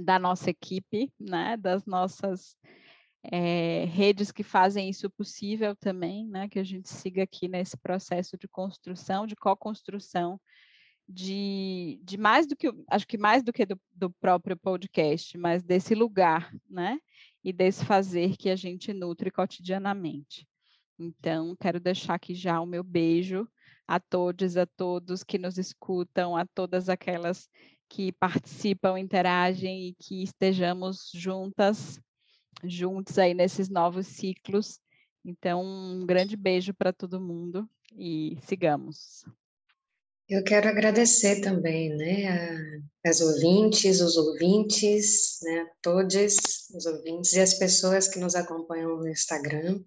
da 0.00 0.18
nossa 0.18 0.50
equipe, 0.50 1.12
né, 1.18 1.56
das 1.56 1.84
nossas 1.86 2.56
é, 3.30 3.84
redes 3.86 4.30
que 4.30 4.42
fazem 4.42 4.88
isso 4.88 5.10
possível 5.10 5.74
também, 5.76 6.26
né, 6.26 6.48
que 6.48 6.58
a 6.58 6.64
gente 6.64 6.88
siga 6.88 7.22
aqui 7.22 7.48
nesse 7.48 7.76
processo 7.76 8.36
de 8.38 8.48
construção, 8.48 9.26
de 9.26 9.36
co-construção 9.36 10.40
de, 11.08 12.00
de 12.02 12.16
mais 12.16 12.46
do 12.46 12.56
que, 12.56 12.68
acho 12.90 13.06
que 13.06 13.16
mais 13.16 13.42
do 13.42 13.52
que 13.52 13.64
do, 13.64 13.80
do 13.92 14.10
próprio 14.10 14.56
podcast, 14.56 15.38
mas 15.38 15.62
desse 15.62 15.94
lugar, 15.94 16.52
né? 16.68 16.98
E 17.44 17.52
desse 17.52 17.84
fazer 17.84 18.36
que 18.36 18.50
a 18.50 18.56
gente 18.56 18.92
nutre 18.92 19.30
cotidianamente. 19.30 20.46
Então, 20.98 21.54
quero 21.60 21.78
deixar 21.78 22.14
aqui 22.14 22.34
já 22.34 22.60
o 22.60 22.66
meu 22.66 22.82
beijo 22.82 23.48
a 23.86 24.00
todos, 24.00 24.56
a 24.56 24.66
todos 24.66 25.22
que 25.22 25.38
nos 25.38 25.58
escutam, 25.58 26.36
a 26.36 26.44
todas 26.44 26.88
aquelas 26.88 27.48
que 27.88 28.10
participam, 28.12 28.98
interagem 28.98 29.88
e 29.88 29.94
que 29.94 30.24
estejamos 30.24 31.10
juntas, 31.14 32.00
juntos 32.64 33.16
aí 33.18 33.32
nesses 33.32 33.68
novos 33.68 34.08
ciclos. 34.08 34.80
Então, 35.24 35.62
um 35.64 36.04
grande 36.04 36.36
beijo 36.36 36.74
para 36.74 36.92
todo 36.92 37.20
mundo 37.20 37.68
e 37.92 38.36
sigamos. 38.42 39.24
Eu 40.28 40.42
quero 40.42 40.68
agradecer 40.68 41.40
também, 41.40 41.88
né, 41.96 42.80
as 43.06 43.20
ouvintes, 43.20 44.00
os 44.00 44.16
ouvintes, 44.16 45.38
né, 45.42 45.66
todos 45.80 46.36
os 46.74 46.84
ouvintes 46.84 47.32
e 47.34 47.40
as 47.40 47.54
pessoas 47.54 48.08
que 48.08 48.18
nos 48.18 48.34
acompanham 48.34 48.96
no 48.96 49.08
Instagram, 49.08 49.80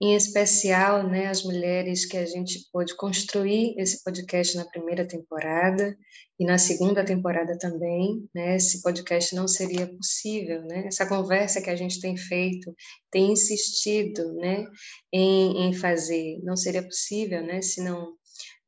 em 0.00 0.14
especial, 0.14 1.08
né, 1.10 1.26
as 1.26 1.42
mulheres 1.42 2.06
que 2.06 2.16
a 2.16 2.24
gente 2.24 2.68
pôde 2.72 2.94
construir 2.94 3.74
esse 3.78 4.00
podcast 4.04 4.56
na 4.56 4.64
primeira 4.64 5.04
temporada 5.04 5.98
e 6.38 6.44
na 6.44 6.56
segunda 6.56 7.04
temporada 7.04 7.58
também, 7.58 8.28
né, 8.32 8.54
esse 8.54 8.80
podcast 8.80 9.34
não 9.34 9.48
seria 9.48 9.88
possível, 9.88 10.62
né, 10.66 10.86
essa 10.86 11.04
conversa 11.04 11.60
que 11.60 11.68
a 11.68 11.74
gente 11.74 12.00
tem 12.00 12.16
feito, 12.16 12.72
tem 13.10 13.32
insistido, 13.32 14.34
né, 14.34 14.64
em, 15.12 15.68
em 15.68 15.72
fazer, 15.72 16.38
não 16.44 16.56
seria 16.56 16.84
possível, 16.84 17.44
né, 17.44 17.60
se 17.60 17.82
não 17.82 18.17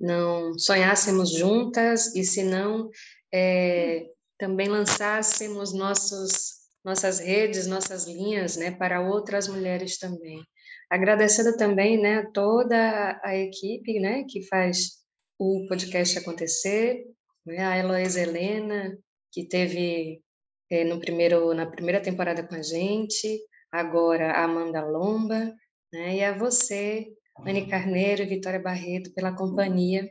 não 0.00 0.58
sonhássemos 0.58 1.30
juntas 1.30 2.14
e 2.14 2.24
se 2.24 2.42
não 2.42 2.88
é, 3.32 4.06
também 4.38 4.68
lançássemos 4.68 5.74
nossos, 5.74 6.54
nossas 6.82 7.18
redes, 7.18 7.66
nossas 7.66 8.06
linhas 8.06 8.56
né, 8.56 8.70
para 8.70 9.02
outras 9.02 9.46
mulheres 9.46 9.98
também. 9.98 10.42
Agradecendo 10.88 11.56
também 11.56 12.00
né, 12.00 12.26
toda 12.32 13.20
a 13.22 13.36
equipe 13.36 14.00
né, 14.00 14.24
que 14.28 14.42
faz 14.48 15.00
o 15.38 15.66
podcast 15.68 16.18
acontecer, 16.18 17.04
né, 17.46 17.58
a 17.58 17.78
Heloísa 17.78 18.20
Helena, 18.20 18.98
que 19.30 19.46
teve 19.46 20.22
é, 20.70 20.84
no 20.84 20.98
primeiro, 20.98 21.52
na 21.54 21.66
primeira 21.66 22.00
temporada 22.00 22.42
com 22.42 22.54
a 22.54 22.62
gente, 22.62 23.40
agora 23.70 24.32
a 24.32 24.44
Amanda 24.44 24.84
Lomba, 24.84 25.54
né, 25.92 26.16
e 26.16 26.24
a 26.24 26.36
você, 26.36 27.06
Anne 27.44 27.66
Carneiro 27.66 28.22
e 28.22 28.26
Vitória 28.26 28.60
Barreto 28.60 29.12
pela 29.12 29.34
companhia, 29.34 30.10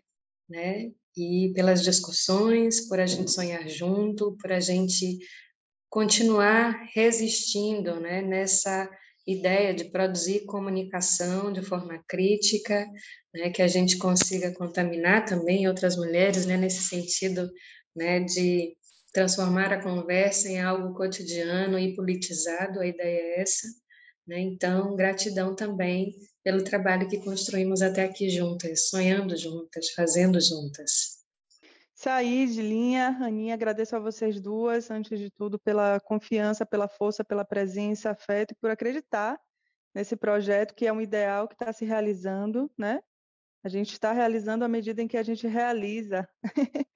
né? 0.49 0.91
E 1.17 1.51
pelas 1.53 1.83
discussões, 1.83 2.87
por 2.87 2.99
a 2.99 3.05
gente 3.05 3.31
sonhar 3.31 3.67
junto, 3.67 4.35
por 4.41 4.51
a 4.51 4.59
gente 4.59 5.17
continuar 5.89 6.87
resistindo, 6.93 7.99
né? 7.99 8.21
Nessa 8.21 8.89
ideia 9.27 9.73
de 9.73 9.85
produzir 9.85 10.45
comunicação 10.45 11.51
de 11.51 11.61
forma 11.61 12.03
crítica, 12.07 12.87
né? 13.33 13.49
Que 13.49 13.61
a 13.61 13.67
gente 13.67 13.97
consiga 13.97 14.53
contaminar 14.53 15.25
também 15.25 15.67
outras 15.67 15.95
mulheres, 15.95 16.45
né? 16.45 16.57
Nesse 16.57 16.83
sentido, 16.83 17.49
né? 17.95 18.21
De 18.21 18.75
transformar 19.13 19.73
a 19.73 19.81
conversa 19.81 20.47
em 20.49 20.61
algo 20.61 20.93
cotidiano 20.95 21.77
e 21.79 21.95
politizado, 21.95 22.79
a 22.79 22.85
ideia 22.85 23.19
é 23.19 23.41
essa 23.41 23.67
Né? 24.29 24.41
Então, 24.41 24.95
gratidão 24.95 25.55
também 25.55 26.13
pelo 26.43 26.63
trabalho 26.63 27.09
que 27.09 27.17
construímos 27.17 27.81
até 27.81 28.03
aqui 28.03 28.29
juntas, 28.29 28.87
sonhando 28.87 29.35
juntas, 29.35 29.89
fazendo 29.89 30.39
juntas. 30.39 31.17
Saíde, 31.95 32.61
Linha, 32.61 33.17
Aninha, 33.19 33.55
agradeço 33.55 33.95
a 33.95 33.99
vocês 33.99 34.39
duas, 34.39 34.91
antes 34.91 35.17
de 35.19 35.31
tudo, 35.31 35.57
pela 35.57 35.99
confiança, 36.01 36.63
pela 36.63 36.87
força, 36.87 37.23
pela 37.25 37.43
presença, 37.43 38.11
afeto 38.11 38.51
e 38.51 38.55
por 38.61 38.69
acreditar 38.69 39.35
nesse 39.95 40.15
projeto 40.15 40.75
que 40.75 40.85
é 40.85 40.93
um 40.93 41.01
ideal 41.01 41.47
que 41.47 41.55
está 41.55 41.73
se 41.73 41.83
realizando, 41.83 42.71
né? 42.77 43.01
A 43.63 43.67
gente 43.67 43.93
está 43.93 44.13
realizando 44.13 44.63
à 44.63 44.67
medida 44.67 45.01
em 45.01 45.07
que 45.07 45.17
a 45.17 45.23
gente 45.23 45.47
realiza. 45.47 46.29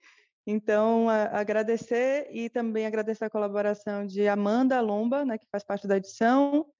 então, 0.45 1.09
a, 1.09 1.39
agradecer 1.39 2.27
e 2.31 2.47
também 2.47 2.85
agradecer 2.85 3.25
a 3.25 3.29
colaboração 3.29 4.05
de 4.05 4.27
Amanda 4.27 4.79
Lomba, 4.79 5.25
né, 5.25 5.39
que 5.39 5.47
faz 5.51 5.63
parte 5.63 5.87
da 5.87 5.97
edição, 5.97 6.71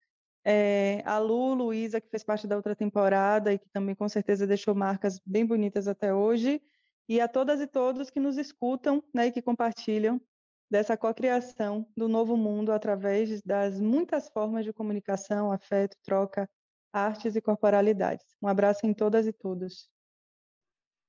é, 0.45 1.01
a 1.05 1.17
Lu, 1.19 1.53
Luísa, 1.53 2.01
que 2.01 2.09
fez 2.09 2.23
parte 2.23 2.45
da 2.47 2.55
outra 2.55 2.75
temporada 2.75 3.53
e 3.53 3.59
que 3.59 3.69
também 3.69 3.95
com 3.95 4.09
certeza 4.09 4.45
deixou 4.45 4.75
marcas 4.75 5.19
bem 5.25 5.45
bonitas 5.45 5.87
até 5.87 6.13
hoje, 6.13 6.61
e 7.07 7.19
a 7.19 7.27
todas 7.27 7.59
e 7.59 7.67
todos 7.67 8.09
que 8.09 8.19
nos 8.19 8.37
escutam 8.37 9.03
né, 9.13 9.27
e 9.27 9.31
que 9.31 9.41
compartilham 9.41 10.21
dessa 10.69 10.97
cocriação 10.97 11.87
do 11.95 12.07
novo 12.07 12.35
mundo 12.35 12.71
através 12.71 13.41
das 13.43 13.79
muitas 13.79 14.29
formas 14.29 14.65
de 14.65 14.73
comunicação, 14.73 15.51
afeto, 15.51 15.95
troca, 16.03 16.49
artes 16.91 17.35
e 17.35 17.41
corporalidades. 17.41 18.25
Um 18.41 18.47
abraço 18.47 18.85
em 18.85 18.93
todas 18.93 19.27
e 19.27 19.33
todos. 19.33 19.89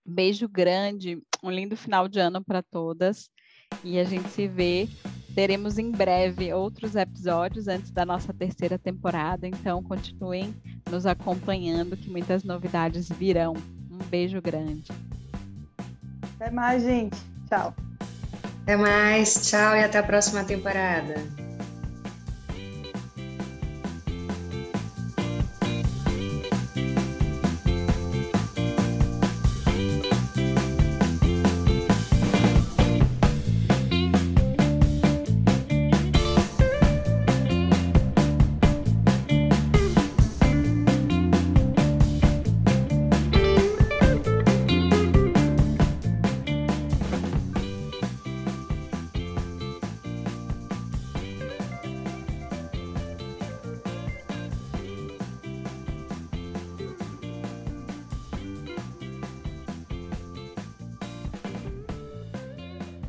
Beijo 0.04 0.48
grande, 0.48 1.22
um 1.42 1.50
lindo 1.50 1.76
final 1.76 2.08
de 2.08 2.20
ano 2.20 2.44
para 2.44 2.62
todas 2.62 3.30
e 3.82 3.98
a 3.98 4.04
gente 4.04 4.28
se 4.28 4.46
vê. 4.46 4.86
Teremos 5.34 5.78
em 5.78 5.90
breve 5.90 6.52
outros 6.52 6.94
episódios 6.94 7.66
antes 7.66 7.90
da 7.90 8.06
nossa 8.06 8.32
terceira 8.32 8.78
temporada, 8.78 9.48
então 9.48 9.82
continuem 9.82 10.54
nos 10.90 11.06
acompanhando 11.06 11.96
que 11.96 12.08
muitas 12.08 12.44
novidades 12.44 13.08
virão. 13.08 13.54
Um 13.90 13.98
beijo 14.08 14.40
grande. 14.40 14.92
Até 16.36 16.50
mais, 16.50 16.82
gente. 16.82 17.16
Tchau. 17.48 17.74
Até 18.62 18.76
mais, 18.76 19.48
tchau 19.48 19.76
e 19.76 19.84
até 19.84 19.98
a 19.98 20.02
próxima 20.02 20.44
temporada. 20.44 21.14